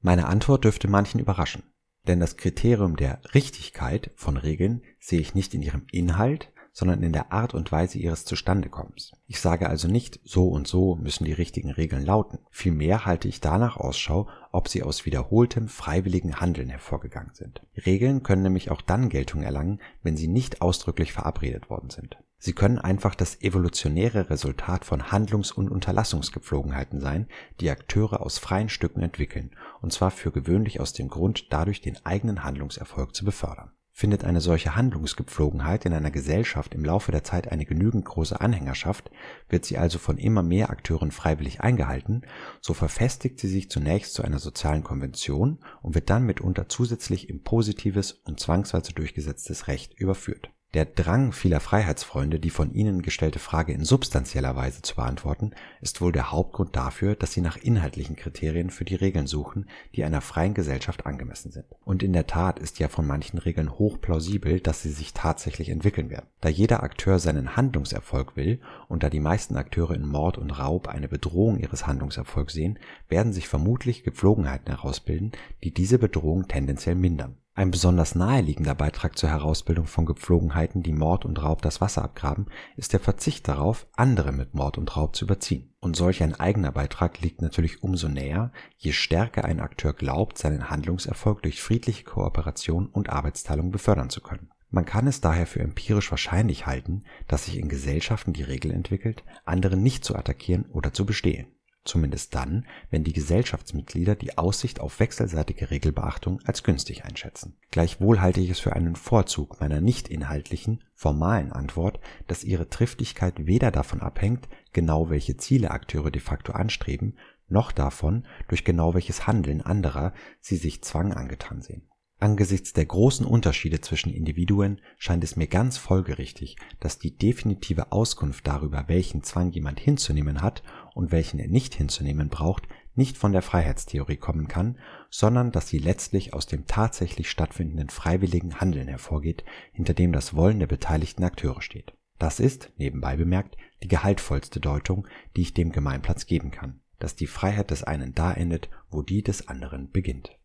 Meine 0.00 0.26
Antwort 0.26 0.64
dürfte 0.64 0.88
manchen 0.88 1.20
überraschen, 1.20 1.62
denn 2.06 2.20
das 2.20 2.36
Kriterium 2.36 2.96
der 2.96 3.20
Richtigkeit 3.34 4.10
von 4.16 4.36
Regeln 4.36 4.82
sehe 4.98 5.20
ich 5.20 5.34
nicht 5.34 5.54
in 5.54 5.62
ihrem 5.62 5.86
Inhalt, 5.92 6.51
sondern 6.72 7.02
in 7.02 7.12
der 7.12 7.32
Art 7.32 7.54
und 7.54 7.70
Weise 7.70 7.98
ihres 7.98 8.24
Zustandekommens. 8.24 9.12
Ich 9.26 9.40
sage 9.40 9.68
also 9.68 9.88
nicht, 9.88 10.20
so 10.24 10.48
und 10.48 10.66
so 10.66 10.96
müssen 10.96 11.24
die 11.24 11.32
richtigen 11.32 11.70
Regeln 11.70 12.04
lauten. 12.04 12.38
Vielmehr 12.50 13.04
halte 13.04 13.28
ich 13.28 13.40
danach 13.40 13.76
Ausschau, 13.76 14.28
ob 14.50 14.68
sie 14.68 14.82
aus 14.82 15.04
wiederholtem 15.04 15.68
freiwilligen 15.68 16.40
Handeln 16.40 16.70
hervorgegangen 16.70 17.34
sind. 17.34 17.62
Regeln 17.84 18.22
können 18.22 18.42
nämlich 18.42 18.70
auch 18.70 18.80
dann 18.80 19.10
Geltung 19.10 19.42
erlangen, 19.42 19.80
wenn 20.02 20.16
sie 20.16 20.28
nicht 20.28 20.62
ausdrücklich 20.62 21.12
verabredet 21.12 21.68
worden 21.68 21.90
sind. 21.90 22.16
Sie 22.38 22.54
können 22.54 22.78
einfach 22.78 23.14
das 23.14 23.40
evolutionäre 23.40 24.28
Resultat 24.28 24.84
von 24.84 25.12
Handlungs- 25.12 25.52
und 25.52 25.70
Unterlassungsgepflogenheiten 25.70 27.00
sein, 27.00 27.28
die 27.60 27.70
Akteure 27.70 28.20
aus 28.20 28.38
freien 28.38 28.68
Stücken 28.68 29.02
entwickeln, 29.02 29.52
und 29.80 29.92
zwar 29.92 30.10
für 30.10 30.32
gewöhnlich 30.32 30.80
aus 30.80 30.92
dem 30.92 31.08
Grund, 31.08 31.52
dadurch 31.52 31.82
den 31.82 32.04
eigenen 32.04 32.42
Handlungserfolg 32.42 33.14
zu 33.14 33.24
befördern 33.24 33.70
Findet 33.94 34.24
eine 34.24 34.40
solche 34.40 34.74
Handlungsgepflogenheit 34.74 35.84
in 35.84 35.92
einer 35.92 36.10
Gesellschaft 36.10 36.74
im 36.74 36.82
Laufe 36.82 37.12
der 37.12 37.24
Zeit 37.24 37.52
eine 37.52 37.66
genügend 37.66 38.06
große 38.06 38.40
Anhängerschaft, 38.40 39.10
wird 39.50 39.66
sie 39.66 39.76
also 39.76 39.98
von 39.98 40.16
immer 40.16 40.42
mehr 40.42 40.70
Akteuren 40.70 41.10
freiwillig 41.10 41.60
eingehalten, 41.60 42.22
so 42.62 42.72
verfestigt 42.72 43.38
sie 43.38 43.48
sich 43.48 43.70
zunächst 43.70 44.14
zu 44.14 44.22
einer 44.22 44.38
sozialen 44.38 44.82
Konvention 44.82 45.58
und 45.82 45.94
wird 45.94 46.08
dann 46.08 46.24
mitunter 46.24 46.70
zusätzlich 46.70 47.28
in 47.28 47.42
positives 47.42 48.12
und 48.12 48.40
zwangsweise 48.40 48.94
durchgesetztes 48.94 49.68
Recht 49.68 49.92
überführt 49.92 50.50
der 50.74 50.86
Drang 50.86 51.32
vieler 51.32 51.60
Freiheitsfreunde, 51.60 52.40
die 52.40 52.48
von 52.48 52.72
ihnen 52.72 53.02
gestellte 53.02 53.38
Frage 53.38 53.74
in 53.74 53.84
substanzieller 53.84 54.56
Weise 54.56 54.80
zu 54.80 54.94
beantworten, 54.94 55.50
ist 55.82 56.00
wohl 56.00 56.12
der 56.12 56.32
Hauptgrund 56.32 56.74
dafür, 56.74 57.14
dass 57.14 57.32
sie 57.32 57.42
nach 57.42 57.58
inhaltlichen 57.58 58.16
Kriterien 58.16 58.70
für 58.70 58.86
die 58.86 58.94
Regeln 58.94 59.26
suchen, 59.26 59.68
die 59.94 60.02
einer 60.02 60.22
freien 60.22 60.54
Gesellschaft 60.54 61.04
angemessen 61.04 61.52
sind. 61.52 61.66
Und 61.84 62.02
in 62.02 62.14
der 62.14 62.26
Tat 62.26 62.58
ist 62.58 62.78
ja 62.78 62.88
von 62.88 63.06
manchen 63.06 63.38
Regeln 63.38 63.78
hoch 63.78 64.00
plausibel, 64.00 64.60
dass 64.60 64.80
sie 64.80 64.92
sich 64.92 65.12
tatsächlich 65.12 65.68
entwickeln 65.68 66.08
werden. 66.08 66.26
Da 66.40 66.48
jeder 66.48 66.82
Akteur 66.82 67.18
seinen 67.18 67.54
Handlungserfolg 67.54 68.34
will 68.36 68.58
und 68.88 69.02
da 69.02 69.10
die 69.10 69.20
meisten 69.20 69.56
Akteure 69.56 69.94
in 69.94 70.06
Mord 70.06 70.38
und 70.38 70.52
Raub 70.52 70.88
eine 70.88 71.08
Bedrohung 71.08 71.58
ihres 71.58 71.86
Handlungserfolgs 71.86 72.54
sehen, 72.54 72.78
werden 73.10 73.34
sich 73.34 73.46
vermutlich 73.46 74.04
Gepflogenheiten 74.04 74.74
herausbilden, 74.74 75.32
die 75.64 75.74
diese 75.74 75.98
Bedrohung 75.98 76.48
tendenziell 76.48 76.94
mindern 76.94 77.36
ein 77.54 77.70
besonders 77.70 78.14
naheliegender 78.14 78.74
Beitrag 78.74 79.18
zur 79.18 79.28
Herausbildung 79.28 79.86
von 79.86 80.06
Gepflogenheiten, 80.06 80.82
die 80.82 80.92
Mord 80.92 81.26
und 81.26 81.42
Raub 81.42 81.60
das 81.60 81.82
Wasser 81.82 82.02
abgraben, 82.02 82.46
ist 82.76 82.94
der 82.94 83.00
Verzicht 83.00 83.46
darauf, 83.46 83.86
andere 83.94 84.32
mit 84.32 84.54
Mord 84.54 84.78
und 84.78 84.96
Raub 84.96 85.14
zu 85.14 85.26
überziehen. 85.26 85.74
Und 85.78 85.94
solch 85.94 86.22
ein 86.22 86.34
eigener 86.34 86.72
Beitrag 86.72 87.20
liegt 87.20 87.42
natürlich 87.42 87.82
umso 87.82 88.08
näher, 88.08 88.52
je 88.78 88.92
stärker 88.92 89.44
ein 89.44 89.60
Akteur 89.60 89.92
glaubt, 89.92 90.38
seinen 90.38 90.70
Handlungserfolg 90.70 91.42
durch 91.42 91.60
friedliche 91.60 92.04
Kooperation 92.04 92.86
und 92.86 93.10
Arbeitsteilung 93.10 93.70
befördern 93.70 94.08
zu 94.08 94.22
können. 94.22 94.50
Man 94.70 94.86
kann 94.86 95.06
es 95.06 95.20
daher 95.20 95.46
für 95.46 95.60
empirisch 95.60 96.10
wahrscheinlich 96.10 96.66
halten, 96.66 97.04
dass 97.28 97.44
sich 97.44 97.58
in 97.58 97.68
Gesellschaften 97.68 98.32
die 98.32 98.44
Regel 98.44 98.70
entwickelt, 98.70 99.24
andere 99.44 99.76
nicht 99.76 100.06
zu 100.06 100.16
attackieren 100.16 100.64
oder 100.72 100.94
zu 100.94 101.04
bestehlen 101.04 101.48
zumindest 101.84 102.34
dann, 102.34 102.66
wenn 102.90 103.04
die 103.04 103.12
Gesellschaftsmitglieder 103.12 104.14
die 104.14 104.38
Aussicht 104.38 104.80
auf 104.80 105.00
wechselseitige 105.00 105.70
Regelbeachtung 105.70 106.40
als 106.44 106.62
günstig 106.62 107.04
einschätzen. 107.04 107.56
Gleichwohl 107.70 108.20
halte 108.20 108.40
ich 108.40 108.50
es 108.50 108.60
für 108.60 108.74
einen 108.74 108.96
Vorzug 108.96 109.60
meiner 109.60 109.80
nicht 109.80 110.08
inhaltlichen, 110.08 110.84
formalen 110.94 111.52
Antwort, 111.52 112.00
dass 112.28 112.44
ihre 112.44 112.68
Triftigkeit 112.68 113.46
weder 113.46 113.70
davon 113.70 114.00
abhängt, 114.00 114.48
genau 114.72 115.10
welche 115.10 115.36
Ziele 115.36 115.70
Akteure 115.70 116.10
de 116.10 116.20
facto 116.20 116.52
anstreben, 116.52 117.16
noch 117.48 117.72
davon, 117.72 118.26
durch 118.48 118.64
genau 118.64 118.94
welches 118.94 119.26
Handeln 119.26 119.60
anderer 119.60 120.14
sie 120.40 120.56
sich 120.56 120.82
Zwang 120.82 121.12
angetan 121.12 121.60
sehen 121.60 121.88
Angesichts 122.22 122.72
der 122.72 122.86
großen 122.86 123.26
Unterschiede 123.26 123.80
zwischen 123.80 124.12
Individuen 124.12 124.80
scheint 124.96 125.24
es 125.24 125.34
mir 125.34 125.48
ganz 125.48 125.76
folgerichtig, 125.76 126.54
dass 126.78 127.00
die 127.00 127.18
definitive 127.18 127.90
Auskunft 127.90 128.46
darüber, 128.46 128.84
welchen 128.86 129.24
Zwang 129.24 129.50
jemand 129.50 129.80
hinzunehmen 129.80 130.40
hat 130.40 130.62
und 130.94 131.12
welchen 131.12 131.38
er 131.38 131.48
nicht 131.48 131.74
hinzunehmen 131.74 132.28
braucht, 132.28 132.68
nicht 132.94 133.16
von 133.16 133.32
der 133.32 133.42
Freiheitstheorie 133.42 134.16
kommen 134.16 134.48
kann, 134.48 134.78
sondern 135.10 135.50
dass 135.50 135.68
sie 135.68 135.78
letztlich 135.78 136.34
aus 136.34 136.46
dem 136.46 136.66
tatsächlich 136.66 137.30
stattfindenden 137.30 137.88
freiwilligen 137.88 138.60
Handeln 138.60 138.88
hervorgeht, 138.88 139.44
hinter 139.72 139.94
dem 139.94 140.12
das 140.12 140.34
Wollen 140.34 140.58
der 140.58 140.66
beteiligten 140.66 141.24
Akteure 141.24 141.62
steht. 141.62 141.94
Das 142.18 142.38
ist, 142.38 142.70
nebenbei 142.76 143.16
bemerkt, 143.16 143.56
die 143.82 143.88
gehaltvollste 143.88 144.60
Deutung, 144.60 145.08
die 145.36 145.40
ich 145.42 145.54
dem 145.54 145.72
Gemeinplatz 145.72 146.26
geben 146.26 146.50
kann, 146.50 146.80
dass 146.98 147.16
die 147.16 147.26
Freiheit 147.26 147.70
des 147.70 147.82
einen 147.82 148.14
da 148.14 148.32
endet, 148.32 148.68
wo 148.90 149.02
die 149.02 149.22
des 149.22 149.48
anderen 149.48 149.90
beginnt 149.90 150.38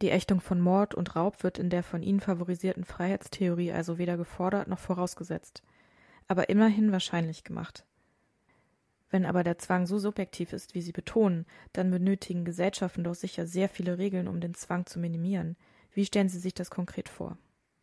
Die 0.00 0.10
Ächtung 0.10 0.40
von 0.40 0.60
Mord 0.60 0.94
und 0.94 1.16
Raub 1.16 1.42
wird 1.42 1.58
in 1.58 1.70
der 1.70 1.82
von 1.82 2.02
ihnen 2.02 2.20
favorisierten 2.20 2.84
Freiheitstheorie 2.84 3.72
also 3.72 3.98
weder 3.98 4.16
gefordert 4.16 4.68
noch 4.68 4.78
vorausgesetzt, 4.78 5.62
aber 6.28 6.48
immerhin 6.50 6.92
wahrscheinlich 6.92 7.42
gemacht. 7.42 7.84
Wenn 9.10 9.26
aber 9.26 9.42
der 9.42 9.58
Zwang 9.58 9.86
so 9.86 9.98
subjektiv 9.98 10.52
ist, 10.52 10.74
wie 10.74 10.82
Sie 10.82 10.92
betonen, 10.92 11.46
dann 11.72 11.90
benötigen 11.90 12.44
Gesellschaften 12.44 13.04
doch 13.04 13.14
sicher 13.14 13.46
sehr 13.46 13.68
viele 13.68 13.98
Regeln, 13.98 14.28
um 14.28 14.40
den 14.40 14.54
Zwang 14.54 14.86
zu 14.86 15.00
minimieren. 15.00 15.56
Wie 15.92 16.04
stellen 16.04 16.28
Sie 16.28 16.38
sich 16.38 16.54
das 16.54 16.70
konkret 16.70 17.08
vor? 17.08 17.36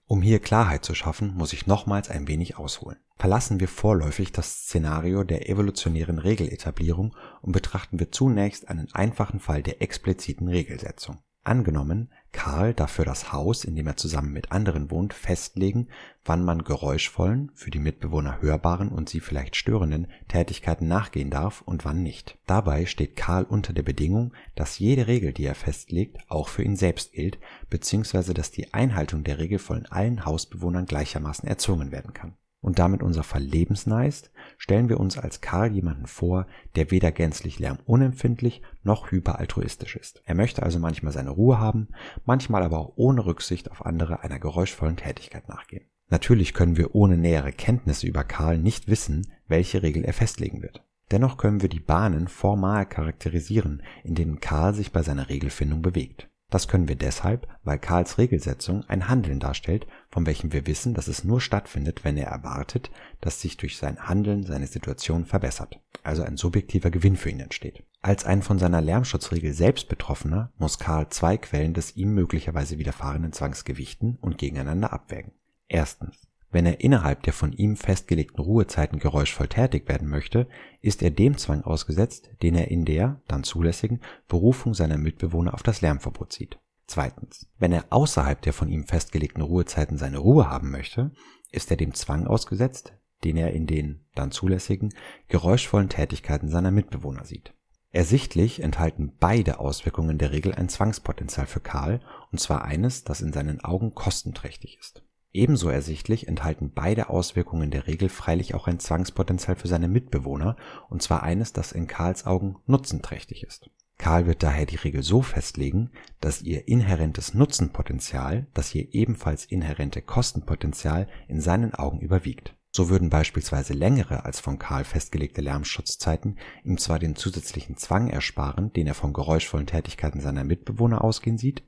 Um 0.06 0.22
hier 0.22 0.40
Klarheit 0.40 0.86
zu 0.86 0.96
schaffen, 0.96 1.34
muss 1.36 1.52
ich 1.52 1.68
nochmals 1.68 2.10
ein 2.10 2.30
wenig 2.30 2.58
ausholen. 2.58 2.98
Verlassen 3.18 3.60
wir 3.60 3.68
vorläufig 3.68 4.32
das 4.32 4.62
Szenario 4.62 5.26
der 5.26 5.50
evolutionären 5.50 6.18
Regeletablierung 6.18 7.14
und 7.42 7.52
betrachten 7.52 8.00
wir 8.00 8.10
zunächst 8.12 8.70
einen 8.70 8.94
einfachen 8.94 9.42
Fall 9.42 9.64
der 9.64 9.82
expliziten 9.82 10.48
Regelsetzung. 10.48 11.20
Angenommen, 11.48 12.10
Karl 12.34 12.74
darf 12.74 12.92
für 12.92 13.06
das 13.06 13.32
Haus, 13.32 13.64
in 13.64 13.78
dem 13.78 13.88
er 13.88 13.96
zusammen 13.96 14.34
mit 14.34 14.52
anderen 14.52 14.92
wohnt, 14.92 15.14
festlegen, 15.14 15.88
wann 16.26 16.44
man 16.44 16.66
geräuschvollen, 16.66 17.52
für 17.56 17.72
die 17.72 17.80
Mitbewohner 17.80 18.42
hörbaren 18.42 18.90
und 18.90 19.08
sie 19.08 19.22
vielleicht 19.22 19.56
störenden 19.56 20.08
Tätigkeiten 20.28 20.90
nachgehen 20.90 21.30
darf 21.30 21.62
und 21.62 21.86
wann 21.86 22.04
nicht. 22.04 22.38
Dabei 22.48 22.86
steht 22.86 23.16
Karl 23.16 23.46
unter 23.46 23.72
der 23.72 23.84
Bedingung, 23.84 24.34
dass 24.56 24.78
jede 24.78 25.08
Regel, 25.08 25.32
die 25.32 25.46
er 25.46 25.56
festlegt, 25.56 26.18
auch 26.28 26.50
für 26.50 26.64
ihn 26.64 26.76
selbst 26.76 27.14
gilt, 27.14 27.40
beziehungsweise 27.70 28.34
dass 28.34 28.52
die 28.52 28.74
Einhaltung 28.74 29.24
der 29.24 29.40
Regel 29.40 29.58
von 29.58 29.86
allen 29.86 30.26
Hausbewohnern 30.26 30.86
gleichermaßen 30.86 31.48
erzwungen 31.48 31.94
werden 31.94 32.14
kann 32.14 32.36
und 32.62 32.80
damit 32.80 33.04
unser 33.04 33.24
Fall 33.24 33.44
lebensnah 33.44 34.06
ist, 34.06 34.32
stellen 34.58 34.90
wir 34.90 35.00
uns 35.00 35.18
als 35.18 35.42
Karl 35.42 35.72
jemanden 35.72 36.08
vor, 36.08 36.48
der 36.76 36.92
weder 36.92 37.12
gänzlich 37.12 37.60
lärmunempfindlich 37.60 38.62
noch 38.84 39.12
hyperaltruistisch 39.12 39.96
ist. 39.96 40.22
Er 40.26 40.36
möchte 40.36 40.64
also 40.64 40.80
manchmal 40.80 41.14
seine 41.14 41.30
Ruhe 41.30 41.60
haben, 41.60 41.90
manchmal 42.26 42.64
aber 42.64 42.80
auch 42.80 42.94
ohne 42.96 43.26
Rücksicht 43.26 43.72
auf 43.72 43.86
andere 43.86 44.22
einer 44.22 44.40
geräuschvollen 44.40 44.98
Tätigkeit 44.98 45.48
nachgehen. 45.48 45.86
Natürlich 46.10 46.54
können 46.54 46.78
wir 46.78 46.96
ohne 46.96 47.18
nähere 47.18 47.52
Kenntnisse 47.52 48.08
über 48.08 48.24
Karl 48.24 48.58
nicht 48.58 48.88
wissen, 48.88 49.28
welche 49.48 49.84
Regel 49.84 50.06
er 50.06 50.14
festlegen 50.14 50.62
wird. 50.62 50.84
Dennoch 51.12 51.38
können 51.38 51.62
wir 51.62 51.70
die 51.70 51.80
Bahnen 51.80 52.28
formal 52.28 52.86
charakterisieren, 52.86 53.82
in 54.04 54.16
denen 54.16 54.40
Karl 54.40 54.74
sich 54.74 54.92
bei 54.92 55.04
seiner 55.04 55.30
Regelfindung 55.30 55.82
bewegt. 55.82 56.30
Das 56.50 56.70
können 56.70 56.88
wir 56.88 56.96
deshalb, 56.96 57.48
weil 57.64 57.78
Karls 57.78 58.18
Regelsetzung 58.18 58.86
ein 58.88 59.10
Handeln 59.10 59.40
darstellt, 59.40 59.86
von 60.10 60.26
welchem 60.26 60.54
wir 60.54 60.66
wissen, 60.66 60.94
dass 60.94 61.10
es 61.10 61.26
nur 61.26 61.42
stattfindet, 61.42 62.06
wenn 62.06 62.16
er 62.16 62.28
erwartet, 62.28 62.90
dass 63.20 63.42
sich 63.42 63.58
durch 63.58 63.78
sein 63.78 64.00
Handeln 64.08 64.44
seine 64.44 64.68
Situation 64.68 65.26
verbessert, 65.26 65.82
also 66.04 66.24
ein 66.24 66.38
subjektiver 66.38 66.90
Gewinn 66.90 67.18
für 67.18 67.30
ihn 67.30 67.42
entsteht. 67.42 67.84
Als 68.02 68.24
ein 68.24 68.42
von 68.42 68.60
seiner 68.60 68.80
Lärmschutzregel 68.80 69.54
selbst 69.54 69.90
Betroffener 69.90 70.54
muss 70.58 70.80
Karl 70.80 71.10
zwei 71.10 71.38
Quellen 71.38 71.74
des 71.74 71.98
ihm 71.98 72.14
möglicherweise 72.14 72.78
widerfahrenen 72.78 73.34
Zwangs 73.34 73.66
gewichten 73.66 74.18
und 74.22 74.38
gegeneinander 74.38 74.94
abwägen. 74.94 75.34
Erstens 75.68 76.27
wenn 76.50 76.66
er 76.66 76.80
innerhalb 76.80 77.24
der 77.24 77.34
von 77.34 77.52
ihm 77.52 77.76
festgelegten 77.76 78.42
Ruhezeiten 78.42 79.00
geräuschvoll 79.00 79.50
tätig 79.50 79.88
werden 79.88 80.08
möchte, 80.08 80.48
ist 80.82 81.04
er 81.04 81.12
dem 81.12 81.38
Zwang 81.38 81.64
ausgesetzt, 81.64 82.30
den 82.42 82.56
er 82.56 82.70
in 82.70 82.86
der 82.86 83.22
(dann 83.28 83.44
zulässigen) 83.44 84.00
Berufung 84.28 84.74
seiner 84.74 84.98
Mitbewohner 84.98 85.54
auf 85.54 85.64
das 85.64 85.82
Lärmverbot 85.82 86.32
sieht. 86.32 86.58
Zweitens. 86.86 87.50
Wenn 87.60 87.74
er 87.74 87.86
außerhalb 87.90 88.42
der 88.42 88.54
von 88.54 88.70
ihm 88.70 88.86
festgelegten 88.86 89.44
Ruhezeiten 89.44 89.98
seine 89.98 90.20
Ruhe 90.20 90.50
haben 90.50 90.72
möchte, 90.72 91.12
ist 91.52 91.70
er 91.70 91.78
dem 91.78 91.94
Zwang 91.94 92.26
ausgesetzt, 92.26 92.94
den 93.26 93.36
er 93.36 93.52
in 93.52 93.68
den 93.68 94.06
(dann 94.16 94.32
zulässigen) 94.32 94.94
geräuschvollen 95.28 95.90
Tätigkeiten 95.90 96.48
seiner 96.48 96.72
Mitbewohner 96.72 97.26
sieht. 97.26 97.54
Ersichtlich 97.92 98.62
enthalten 98.62 99.14
beide 99.20 99.60
Auswirkungen 99.60 100.18
der 100.18 100.32
Regel 100.32 100.54
ein 100.54 100.70
Zwangspotenzial 100.70 101.46
für 101.46 101.62
Karl, 101.62 102.02
und 102.32 102.40
zwar 102.40 102.64
eines, 102.64 103.04
das 103.04 103.22
in 103.22 103.34
seinen 103.34 103.64
Augen 103.64 103.94
kostenträchtig 103.94 104.78
ist 104.80 105.04
Ebenso 105.38 105.70
ersichtlich 105.70 106.28
enthalten 106.28 106.72
beide 106.74 107.10
Auswirkungen 107.12 107.70
der 107.70 107.86
Regel 107.86 108.10
freilich 108.10 108.56
auch 108.56 108.66
ein 108.66 108.80
Zwangspotenzial 108.80 109.56
für 109.56 109.68
seine 109.68 109.88
Mitbewohner, 109.88 110.56
und 110.90 111.04
zwar 111.04 111.22
eines, 111.22 111.54
das 111.54 111.74
in 111.74 111.86
Karls 111.86 112.26
Augen 112.26 112.56
nutzenträchtig 112.66 113.44
ist. 113.44 113.70
Karl 114.00 114.26
wird 114.26 114.42
daher 114.42 114.66
die 114.66 114.78
Regel 114.78 115.04
so 115.04 115.22
festlegen, 115.22 115.92
dass 116.22 116.42
ihr 116.42 116.68
inhärentes 116.68 117.36
Nutzenpotenzial 117.36 118.48
das 118.56 118.74
ihr 118.74 118.88
ebenfalls 118.96 119.46
inhärente 119.46 120.02
Kostenpotenzial 120.02 121.08
in 121.28 121.40
seinen 121.40 121.76
Augen 121.76 122.00
überwiegt 122.00 122.57
so 122.78 122.90
würden 122.90 123.10
beispielsweise 123.10 123.74
längere 123.74 124.24
als 124.24 124.40
von 124.40 124.60
Karl 124.60 124.84
festgelegte 124.84 125.42
Lärmschutzzeiten 125.42 126.38
ihm 126.64 126.78
zwar 126.78 127.00
den 127.00 127.16
zusätzlichen 127.16 127.76
Zwang 127.76 128.08
ersparen, 128.08 128.72
den 128.72 128.86
er 128.86 128.94
von 128.94 129.14
geräuschvollen 129.14 129.66
Tätigkeiten 129.66 130.22
seiner 130.22 130.44
Mitbewohner 130.44 131.04
ausgehen 131.04 131.40
sieht, 131.40 131.64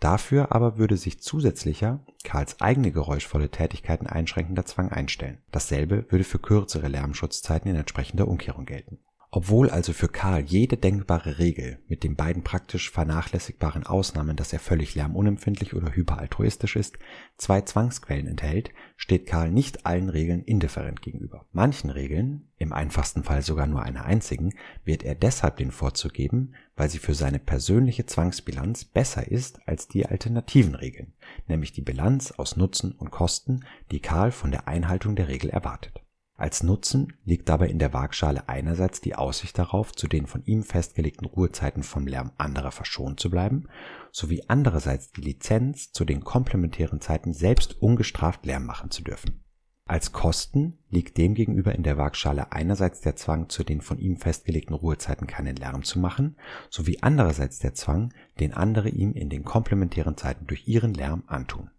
dafür 0.00 0.52
aber 0.52 0.78
würde 0.78 0.96
sich 0.96 1.20
zusätzlicher, 1.20 2.00
Karls 2.24 2.62
eigene 2.62 2.92
geräuschvolle 2.92 3.50
Tätigkeiten 3.50 4.06
einschränkender 4.06 4.64
Zwang 4.64 4.90
einstellen. 4.90 5.42
Dasselbe 5.50 6.06
würde 6.08 6.24
für 6.24 6.38
kürzere 6.38 6.88
Lärmschutzzeiten 6.88 7.70
in 7.70 7.76
entsprechender 7.76 8.26
Umkehrung 8.26 8.64
gelten 8.64 9.03
obwohl 9.36 9.68
also 9.68 9.92
für 9.92 10.06
Karl 10.06 10.42
jede 10.42 10.76
denkbare 10.76 11.40
Regel 11.40 11.80
mit 11.88 12.04
den 12.04 12.14
beiden 12.14 12.44
praktisch 12.44 12.92
vernachlässigbaren 12.92 13.84
Ausnahmen, 13.84 14.36
dass 14.36 14.52
er 14.52 14.60
völlig 14.60 14.94
lärmunempfindlich 14.94 15.74
oder 15.74 15.96
hyperaltruistisch 15.96 16.76
ist, 16.76 17.00
zwei 17.36 17.60
Zwangsquellen 17.62 18.28
enthält, 18.28 18.70
steht 18.96 19.26
Karl 19.26 19.50
nicht 19.50 19.86
allen 19.86 20.08
Regeln 20.08 20.44
indifferent 20.44 21.02
gegenüber. 21.02 21.46
Manchen 21.50 21.90
Regeln, 21.90 22.46
im 22.58 22.72
einfachsten 22.72 23.24
Fall 23.24 23.42
sogar 23.42 23.66
nur 23.66 23.82
einer 23.82 24.04
einzigen, 24.04 24.54
wird 24.84 25.02
er 25.02 25.16
deshalb 25.16 25.56
den 25.56 25.72
Vorzug 25.72 26.12
geben, 26.12 26.54
weil 26.76 26.88
sie 26.88 27.00
für 27.00 27.14
seine 27.14 27.40
persönliche 27.40 28.06
Zwangsbilanz 28.06 28.84
besser 28.84 29.26
ist 29.26 29.66
als 29.66 29.88
die 29.88 30.06
alternativen 30.06 30.76
Regeln, 30.76 31.12
nämlich 31.48 31.72
die 31.72 31.82
Bilanz 31.82 32.30
aus 32.30 32.56
Nutzen 32.56 32.92
und 32.92 33.10
Kosten, 33.10 33.64
die 33.90 33.98
Karl 33.98 34.30
von 34.30 34.52
der 34.52 34.68
Einhaltung 34.68 35.16
der 35.16 35.26
Regel 35.26 35.50
erwartet 35.50 36.03
als 36.36 36.64
Nutzen 36.64 37.12
liegt 37.24 37.48
dabei 37.48 37.68
in 37.68 37.78
der 37.78 37.92
Waagschale 37.92 38.48
einerseits 38.48 39.00
die 39.00 39.14
Aussicht 39.14 39.56
darauf, 39.56 39.92
zu 39.92 40.08
den 40.08 40.26
von 40.26 40.44
ihm 40.44 40.64
festgelegten 40.64 41.26
Ruhezeiten 41.26 41.84
vom 41.84 42.08
Lärm 42.08 42.32
anderer 42.38 42.72
verschont 42.72 43.20
zu 43.20 43.30
bleiben, 43.30 43.68
sowie 44.10 44.42
andererseits 44.48 45.12
die 45.12 45.20
Lizenz, 45.20 45.92
zu 45.92 46.04
den 46.04 46.24
komplementären 46.24 47.00
Zeiten 47.00 47.32
selbst 47.32 47.80
ungestraft 47.80 48.46
Lärm 48.46 48.66
machen 48.66 48.90
zu 48.90 49.04
dürfen. 49.04 49.44
Als 49.86 50.12
Kosten 50.12 50.78
liegt 50.88 51.18
demgegenüber 51.18 51.74
in 51.74 51.82
der 51.82 51.98
Waagschale 51.98 52.50
einerseits 52.50 53.02
der 53.02 53.16
Zwang, 53.16 53.50
zu 53.50 53.62
den 53.64 53.82
von 53.82 53.98
ihm 53.98 54.16
festgelegten 54.16 54.74
Ruhezeiten 54.74 55.26
keinen 55.26 55.56
Lärm 55.56 55.84
zu 55.84 55.98
machen, 55.98 56.36
sowie 56.70 56.98
andererseits 57.02 57.58
der 57.58 57.74
Zwang, 57.74 58.12
den 58.40 58.54
andere 58.54 58.88
ihm 58.88 59.12
in 59.12 59.28
den 59.28 59.44
komplementären 59.44 60.16
Zeiten 60.16 60.46
durch 60.46 60.66
ihren 60.66 60.94
Lärm 60.94 61.24
antun. 61.26 61.70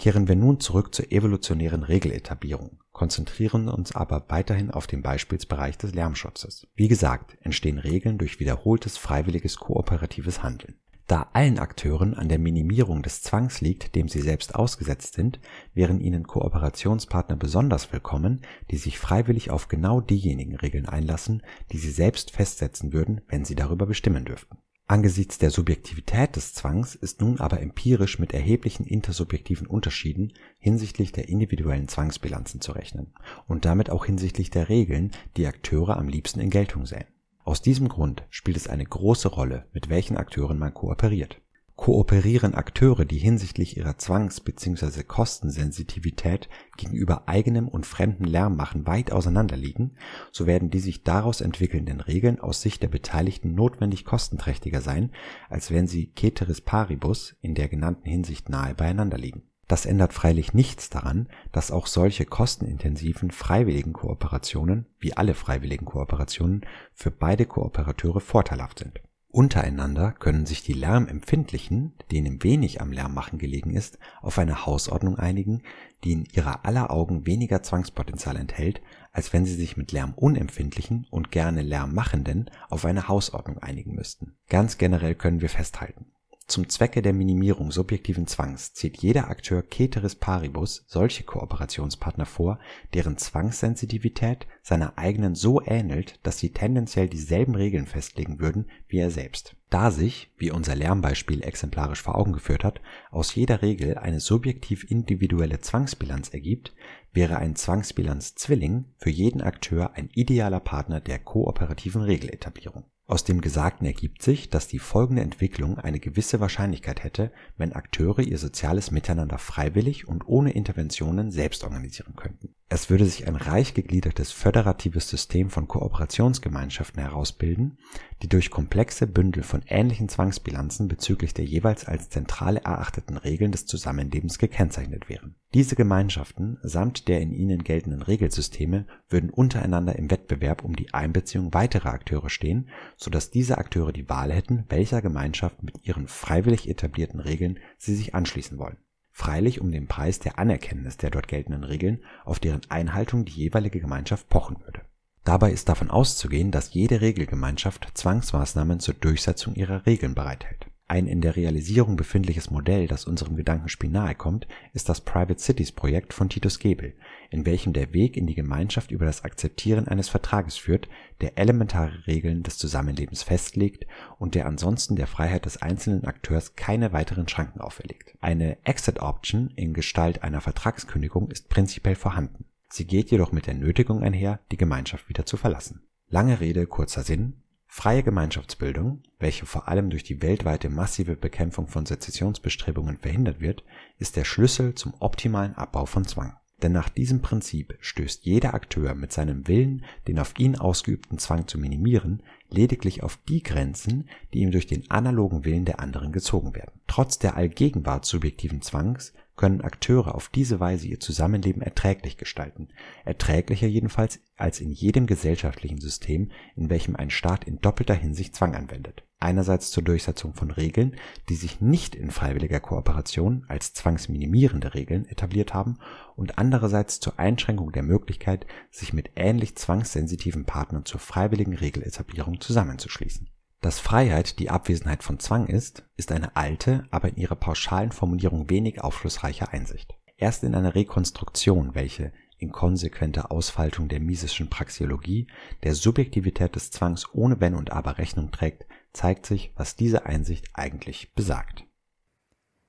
Kehren 0.00 0.28
wir 0.28 0.34
nun 0.34 0.60
zurück 0.60 0.94
zur 0.94 1.12
evolutionären 1.12 1.82
Regeletablierung 1.82 2.78
konzentrieren 2.90 3.68
uns 3.68 3.94
aber 3.94 4.24
weiterhin 4.28 4.70
auf 4.70 4.86
den 4.86 5.02
Beispielsbereich 5.02 5.76
des 5.76 5.92
Lärmschutzes. 5.92 6.66
Wie 6.74 6.88
gesagt, 6.88 7.36
entstehen 7.42 7.78
Regeln 7.78 8.16
durch 8.16 8.40
wiederholtes 8.40 8.96
freiwilliges 8.96 9.58
kooperatives 9.58 10.42
Handeln. 10.42 10.76
Da 11.06 11.28
allen 11.34 11.58
Akteuren 11.58 12.14
an 12.14 12.30
der 12.30 12.38
Minimierung 12.38 13.02
des 13.02 13.20
Zwangs 13.20 13.60
liegt, 13.60 13.94
dem 13.94 14.08
sie 14.08 14.22
selbst 14.22 14.54
ausgesetzt 14.54 15.12
sind, 15.12 15.38
wären 15.74 16.00
ihnen 16.00 16.26
Kooperationspartner 16.26 17.36
besonders 17.36 17.92
willkommen, 17.92 18.40
die 18.70 18.78
sich 18.78 18.98
freiwillig 18.98 19.50
auf 19.50 19.68
genau 19.68 20.00
diejenigen 20.00 20.56
Regeln 20.56 20.86
einlassen, 20.86 21.42
die 21.72 21.78
sie 21.78 21.90
selbst 21.90 22.30
festsetzen 22.30 22.94
würden, 22.94 23.20
wenn 23.28 23.44
sie 23.44 23.54
darüber 23.54 23.84
bestimmen 23.84 24.24
dürften 24.24 24.56
Angesichts 24.90 25.38
der 25.38 25.52
Subjektivität 25.52 26.34
des 26.34 26.52
Zwangs 26.52 26.96
ist 26.96 27.20
nun 27.20 27.38
aber 27.38 27.60
empirisch 27.60 28.18
mit 28.18 28.34
erheblichen 28.34 28.84
intersubjektiven 28.84 29.68
Unterschieden 29.68 30.32
hinsichtlich 30.58 31.12
der 31.12 31.28
individuellen 31.28 31.86
Zwangsbilanzen 31.86 32.60
zu 32.60 32.72
rechnen 32.72 33.12
und 33.46 33.64
damit 33.64 33.88
auch 33.88 34.06
hinsichtlich 34.06 34.50
der 34.50 34.68
Regeln, 34.68 35.12
die 35.36 35.46
Akteure 35.46 35.96
am 35.96 36.08
liebsten 36.08 36.40
in 36.40 36.50
Geltung 36.50 36.86
sähen. 36.86 37.06
Aus 37.44 37.62
diesem 37.62 37.88
Grund 37.88 38.24
spielt 38.30 38.56
es 38.56 38.66
eine 38.66 38.84
große 38.84 39.28
Rolle, 39.28 39.64
mit 39.72 39.90
welchen 39.90 40.16
Akteuren 40.16 40.58
man 40.58 40.74
kooperiert 40.74 41.40
Kooperieren 41.80 42.54
Akteure, 42.54 43.06
die 43.06 43.16
hinsichtlich 43.16 43.78
ihrer 43.78 43.96
Zwangs 43.96 44.40
bzw. 44.42 45.02
Kostensensitivität 45.02 46.50
gegenüber 46.76 47.26
eigenem 47.26 47.68
und 47.68 47.86
fremdem 47.86 48.26
Lärmmachen 48.26 48.86
weit 48.86 49.12
auseinander 49.12 49.56
liegen, 49.56 49.92
so 50.30 50.46
werden 50.46 50.68
die 50.68 50.78
sich 50.78 51.04
daraus 51.04 51.40
entwickelnden 51.40 52.02
Regeln 52.02 52.38
aus 52.38 52.60
Sicht 52.60 52.82
der 52.82 52.88
Beteiligten 52.88 53.54
notwendig 53.54 54.04
kostenträchtiger 54.04 54.82
sein, 54.82 55.10
als 55.48 55.70
wenn 55.70 55.86
sie 55.86 56.12
ceteris 56.14 56.60
paribus 56.60 57.34
in 57.40 57.54
der 57.54 57.68
genannten 57.68 58.10
Hinsicht 58.10 58.50
nahe 58.50 58.74
beieinander 58.74 59.16
liegen. 59.16 59.44
Das 59.66 59.86
ändert 59.86 60.12
freilich 60.12 60.52
nichts 60.52 60.90
daran, 60.90 61.30
dass 61.50 61.70
auch 61.70 61.86
solche 61.86 62.26
kostenintensiven 62.26 63.30
freiwilligen 63.30 63.94
Kooperationen 63.94 64.84
wie 64.98 65.16
alle 65.16 65.32
freiwilligen 65.32 65.86
Kooperationen 65.86 66.60
für 66.92 67.10
beide 67.10 67.46
Kooperateure 67.46 68.20
vorteilhaft 68.20 68.80
sind 68.80 69.00
Untereinander 69.32 70.10
können 70.10 70.44
sich 70.44 70.64
die 70.64 70.72
Lärmempfindlichen, 70.72 71.94
denen 72.10 72.42
wenig 72.42 72.80
am 72.80 72.90
Lärmmachen 72.90 73.38
gelegen 73.38 73.70
ist, 73.70 73.98
auf 74.22 74.38
eine 74.38 74.66
Hausordnung 74.66 75.18
einigen, 75.18 75.62
die 76.02 76.12
in 76.12 76.24
ihrer 76.24 76.64
aller 76.64 76.90
Augen 76.90 77.26
weniger 77.26 77.62
Zwangspotenzial 77.62 78.34
enthält, 78.36 78.82
als 79.12 79.32
wenn 79.32 79.44
sie 79.46 79.54
sich 79.54 79.76
mit 79.76 79.92
Lärmunempfindlichen 79.92 81.06
und 81.10 81.30
gerne 81.30 81.62
Lärmmachenden 81.62 82.50
auf 82.68 82.84
eine 82.84 83.06
Hausordnung 83.06 83.58
einigen 83.58 83.94
müssten. 83.94 84.36
Ganz 84.48 84.78
generell 84.78 85.14
können 85.14 85.40
wir 85.40 85.48
festhalten 85.48 86.06
Zum 86.50 86.68
Zwecke 86.68 87.00
der 87.00 87.12
Minimierung 87.12 87.70
subjektiven 87.70 88.26
Zwangs 88.26 88.72
zieht 88.72 88.96
jeder 88.96 89.30
Akteur 89.30 89.62
ceteris 89.70 90.16
paribus 90.16 90.84
solche 90.88 91.22
Kooperationspartner 91.22 92.26
vor, 92.26 92.58
deren 92.92 93.16
Zwangssensitivität 93.18 94.48
seiner 94.60 94.98
eigenen 94.98 95.36
so 95.36 95.62
ähnelt, 95.64 96.18
dass 96.24 96.40
sie 96.40 96.52
tendenziell 96.52 97.08
dieselben 97.08 97.54
Regeln 97.54 97.86
festlegen 97.86 98.40
würden 98.40 98.68
wie 98.88 98.98
er 98.98 99.12
selbst. 99.12 99.54
Da 99.68 99.92
sich, 99.92 100.32
wie 100.38 100.50
unser 100.50 100.74
Lernbeispiel 100.74 101.44
exemplarisch 101.44 102.02
vor 102.02 102.16
Augen 102.16 102.32
geführt 102.32 102.64
hat, 102.64 102.80
aus 103.12 103.32
jeder 103.36 103.62
Regel 103.62 103.96
eine 103.96 104.18
subjektiv 104.18 104.90
individuelle 104.90 105.60
Zwangsbilanz 105.60 106.30
ergibt, 106.30 106.74
wäre 107.12 107.36
ein 107.36 107.54
Zwangsbilanz-Zwilling 107.54 108.86
für 108.96 109.10
jeden 109.10 109.40
Akteur 109.40 109.94
ein 109.94 110.10
idealer 110.14 110.58
Partner 110.58 111.00
der 111.00 111.20
kooperativen 111.20 112.02
Regeletablierung 112.02 112.86
aus 113.10 113.24
dem 113.24 113.40
Gesagten 113.40 113.86
ergibt 113.86 114.22
sich, 114.22 114.50
dass 114.50 114.68
die 114.68 114.78
folgende 114.78 115.22
Entwicklung 115.22 115.78
eine 115.78 115.98
gewisse 115.98 116.38
Wahrscheinlichkeit 116.38 117.02
hätte, 117.02 117.32
wenn 117.56 117.72
Akteure 117.72 118.20
ihr 118.20 118.38
soziales 118.38 118.90
Miteinander 118.92 119.38
freiwillig 119.38 120.06
und 120.06 120.26
ohne 120.28 120.52
Interventionen 120.52 121.32
selbst 121.32 121.64
organisieren 121.64 122.14
könnten. 122.14 122.54
Es 122.72 122.88
würde 122.88 123.04
sich 123.04 123.26
ein 123.26 123.34
reich 123.34 123.74
gegliedertes 123.74 124.30
föderatives 124.30 125.08
System 125.08 125.50
von 125.50 125.66
Kooperationsgemeinschaften 125.66 127.02
herausbilden, 127.02 127.78
die 128.22 128.28
durch 128.28 128.48
komplexe 128.48 129.08
Bündel 129.08 129.42
von 129.42 129.62
ähnlichen 129.66 130.08
Zwangsbilanzen 130.08 130.86
bezüglich 130.86 131.34
der 131.34 131.44
jeweils 131.44 131.84
als 131.86 132.10
zentrale 132.10 132.60
erachteten 132.60 133.16
Regeln 133.16 133.50
des 133.50 133.66
Zusammenlebens 133.66 134.38
gekennzeichnet 134.38 135.08
wären. 135.08 135.34
Diese 135.52 135.74
Gemeinschaften 135.74 136.58
samt 136.62 137.08
der 137.08 137.20
in 137.20 137.32
ihnen 137.32 137.64
geltenden 137.64 138.02
Regelsysteme 138.02 138.86
würden 139.08 139.30
untereinander 139.30 139.96
im 139.96 140.08
Wettbewerb 140.08 140.62
um 140.62 140.76
die 140.76 140.94
Einbeziehung 140.94 141.52
weiterer 141.52 141.90
Akteure 141.90 142.30
stehen, 142.30 142.68
so 142.96 143.10
dass 143.10 143.32
diese 143.32 143.58
Akteure 143.58 143.92
die 143.92 144.08
Wahl 144.08 144.30
hätten, 144.32 144.64
welcher 144.68 145.02
Gemeinschaft 145.02 145.64
mit 145.64 145.84
ihren 145.88 146.06
freiwillig 146.06 146.68
etablierten 146.68 147.18
Regeln 147.18 147.58
sie 147.78 147.96
sich 147.96 148.14
anschließen 148.14 148.58
wollen 148.58 148.76
freilich 149.20 149.60
um 149.60 149.70
den 149.70 149.86
Preis 149.86 150.18
der 150.18 150.38
Anerkenntnis 150.38 150.96
der 150.96 151.10
dort 151.10 151.28
geltenden 151.28 151.62
Regeln, 151.62 152.00
auf 152.24 152.38
deren 152.38 152.62
Einhaltung 152.70 153.26
die 153.26 153.32
jeweilige 153.32 153.78
Gemeinschaft 153.78 154.30
pochen 154.30 154.56
würde. 154.64 154.80
Dabei 155.24 155.52
ist 155.52 155.68
davon 155.68 155.90
auszugehen, 155.90 156.50
dass 156.50 156.72
jede 156.72 157.02
Regelgemeinschaft 157.02 157.86
Zwangsmaßnahmen 157.92 158.80
zur 158.80 158.94
Durchsetzung 158.94 159.54
ihrer 159.54 159.84
Regeln 159.84 160.14
bereithält 160.14 160.69
ein 160.90 161.06
in 161.06 161.20
der 161.20 161.36
Realisierung 161.36 161.96
befindliches 161.96 162.50
Modell, 162.50 162.88
das 162.88 163.04
unserem 163.04 163.36
Gedankenspiel 163.36 163.88
nahe 163.88 164.14
kommt, 164.14 164.48
ist 164.72 164.88
das 164.88 165.00
Private 165.00 165.38
Cities 165.38 165.70
Projekt 165.70 166.12
von 166.12 166.28
Titus 166.28 166.58
Gebel, 166.58 166.94
in 167.30 167.46
welchem 167.46 167.72
der 167.72 167.92
Weg 167.92 168.16
in 168.16 168.26
die 168.26 168.34
Gemeinschaft 168.34 168.90
über 168.90 169.06
das 169.06 169.24
Akzeptieren 169.24 169.86
eines 169.86 170.08
Vertrages 170.08 170.56
führt, 170.56 170.88
der 171.20 171.38
elementare 171.38 172.06
Regeln 172.08 172.42
des 172.42 172.58
Zusammenlebens 172.58 173.22
festlegt 173.22 173.86
und 174.18 174.34
der 174.34 174.46
ansonsten 174.46 174.96
der 174.96 175.06
Freiheit 175.06 175.46
des 175.46 175.62
einzelnen 175.62 176.04
Akteurs 176.04 176.56
keine 176.56 176.92
weiteren 176.92 177.28
Schranken 177.28 177.60
auferlegt. 177.60 178.16
Eine 178.20 178.58
Exit 178.64 178.98
Option 179.00 179.52
in 179.54 179.74
Gestalt 179.74 180.24
einer 180.24 180.40
Vertragskündigung 180.40 181.30
ist 181.30 181.48
prinzipiell 181.48 181.94
vorhanden. 181.94 182.46
Sie 182.68 182.86
geht 182.86 183.10
jedoch 183.10 183.30
mit 183.30 183.46
der 183.46 183.54
Nötigung 183.54 184.02
einher, 184.02 184.40
die 184.50 184.56
Gemeinschaft 184.56 185.08
wieder 185.08 185.24
zu 185.24 185.36
verlassen. 185.36 185.82
Lange 186.08 186.40
Rede, 186.40 186.66
kurzer 186.66 187.02
Sinn. 187.02 187.34
Freie 187.72 188.02
Gemeinschaftsbildung, 188.02 189.04
welche 189.20 189.46
vor 189.46 189.68
allem 189.68 189.90
durch 189.90 190.02
die 190.02 190.20
weltweite 190.22 190.68
massive 190.68 191.14
Bekämpfung 191.14 191.68
von 191.68 191.86
Sezessionsbestrebungen 191.86 192.96
verhindert 192.96 193.40
wird, 193.40 193.62
ist 193.96 194.16
der 194.16 194.24
Schlüssel 194.24 194.74
zum 194.74 194.92
optimalen 194.98 195.54
Abbau 195.54 195.86
von 195.86 196.04
Zwang. 196.04 196.36
Denn 196.62 196.72
nach 196.72 196.88
diesem 196.88 197.22
Prinzip 197.22 197.78
stößt 197.80 198.24
jeder 198.24 198.54
Akteur 198.54 198.96
mit 198.96 199.12
seinem 199.12 199.46
Willen, 199.46 199.84
den 200.08 200.18
auf 200.18 200.34
ihn 200.36 200.56
ausgeübten 200.56 201.20
Zwang 201.20 201.46
zu 201.46 201.58
minimieren, 201.58 202.24
lediglich 202.54 203.02
auf 203.02 203.18
die 203.28 203.42
Grenzen, 203.42 204.08
die 204.32 204.40
ihm 204.40 204.50
durch 204.50 204.66
den 204.66 204.90
analogen 204.90 205.44
Willen 205.44 205.64
der 205.64 205.80
anderen 205.80 206.12
gezogen 206.12 206.54
werden. 206.54 206.80
Trotz 206.86 207.18
der 207.18 207.36
Allgegenwart 207.36 208.04
subjektiven 208.04 208.62
Zwangs 208.62 209.12
können 209.36 209.62
Akteure 209.62 210.14
auf 210.14 210.28
diese 210.28 210.60
Weise 210.60 210.86
ihr 210.86 211.00
Zusammenleben 211.00 211.62
erträglich 211.62 212.18
gestalten, 212.18 212.68
erträglicher 213.04 213.66
jedenfalls 213.66 214.20
als 214.36 214.60
in 214.60 214.70
jedem 214.70 215.06
gesellschaftlichen 215.06 215.80
System, 215.80 216.30
in 216.56 216.68
welchem 216.68 216.94
ein 216.94 217.10
Staat 217.10 217.44
in 217.44 217.60
doppelter 217.60 217.94
Hinsicht 217.94 218.36
Zwang 218.36 218.54
anwendet. 218.54 219.02
Einerseits 219.20 219.70
zur 219.70 219.82
Durchsetzung 219.82 220.34
von 220.34 220.50
Regeln, 220.50 220.96
die 221.28 221.36
sich 221.36 221.60
nicht 221.60 221.94
in 221.94 222.10
freiwilliger 222.10 222.58
Kooperation 222.58 223.44
als 223.48 223.74
zwangsminimierende 223.74 224.74
Regeln 224.74 225.06
etabliert 225.06 225.52
haben 225.54 225.78
und 226.16 226.38
andererseits 226.38 227.00
zur 227.00 227.18
Einschränkung 227.18 227.70
der 227.70 227.82
Möglichkeit, 227.82 228.46
sich 228.70 228.92
mit 228.92 229.10
ähnlich 229.16 229.56
zwangssensitiven 229.56 230.46
Partnern 230.46 230.86
zur 230.86 231.00
freiwilligen 231.00 231.54
Regeletablierung 231.54 232.40
zusammenzuschließen 232.40 233.28
dass 233.60 233.78
Freiheit 233.78 234.38
die 234.38 234.48
Abwesenheit 234.48 235.02
von 235.02 235.18
Zwang 235.18 235.46
ist, 235.46 235.84
ist 235.96 236.12
eine 236.12 236.34
alte, 236.34 236.84
aber 236.90 237.08
in 237.10 237.16
ihrer 237.16 237.36
pauschalen 237.36 237.92
Formulierung 237.92 238.48
wenig 238.48 238.82
aufschlussreiche 238.82 239.52
Einsicht. 239.52 239.94
Erst 240.16 240.44
in 240.44 240.54
einer 240.54 240.74
Rekonstruktion, 240.74 241.74
welche 241.74 242.12
in 242.38 242.52
konsequenter 242.52 243.30
Ausfaltung 243.30 243.88
der 243.88 244.00
Misischen 244.00 244.48
Praxeologie 244.48 245.26
der 245.62 245.74
Subjektivität 245.74 246.56
des 246.56 246.70
Zwangs 246.70 247.06
ohne 247.12 247.40
Wenn 247.40 247.54
und 247.54 247.70
Aber 247.70 247.98
Rechnung 247.98 248.30
trägt, 248.30 248.64
zeigt 248.92 249.26
sich, 249.26 249.52
was 249.56 249.76
diese 249.76 250.06
Einsicht 250.06 250.48
eigentlich 250.54 251.12
besagt. 251.14 251.64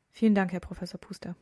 Vielen 0.10 0.36
Dank, 0.36 0.52
Herr 0.52 0.60
Professor 0.60 1.00
Puster. 1.00 1.36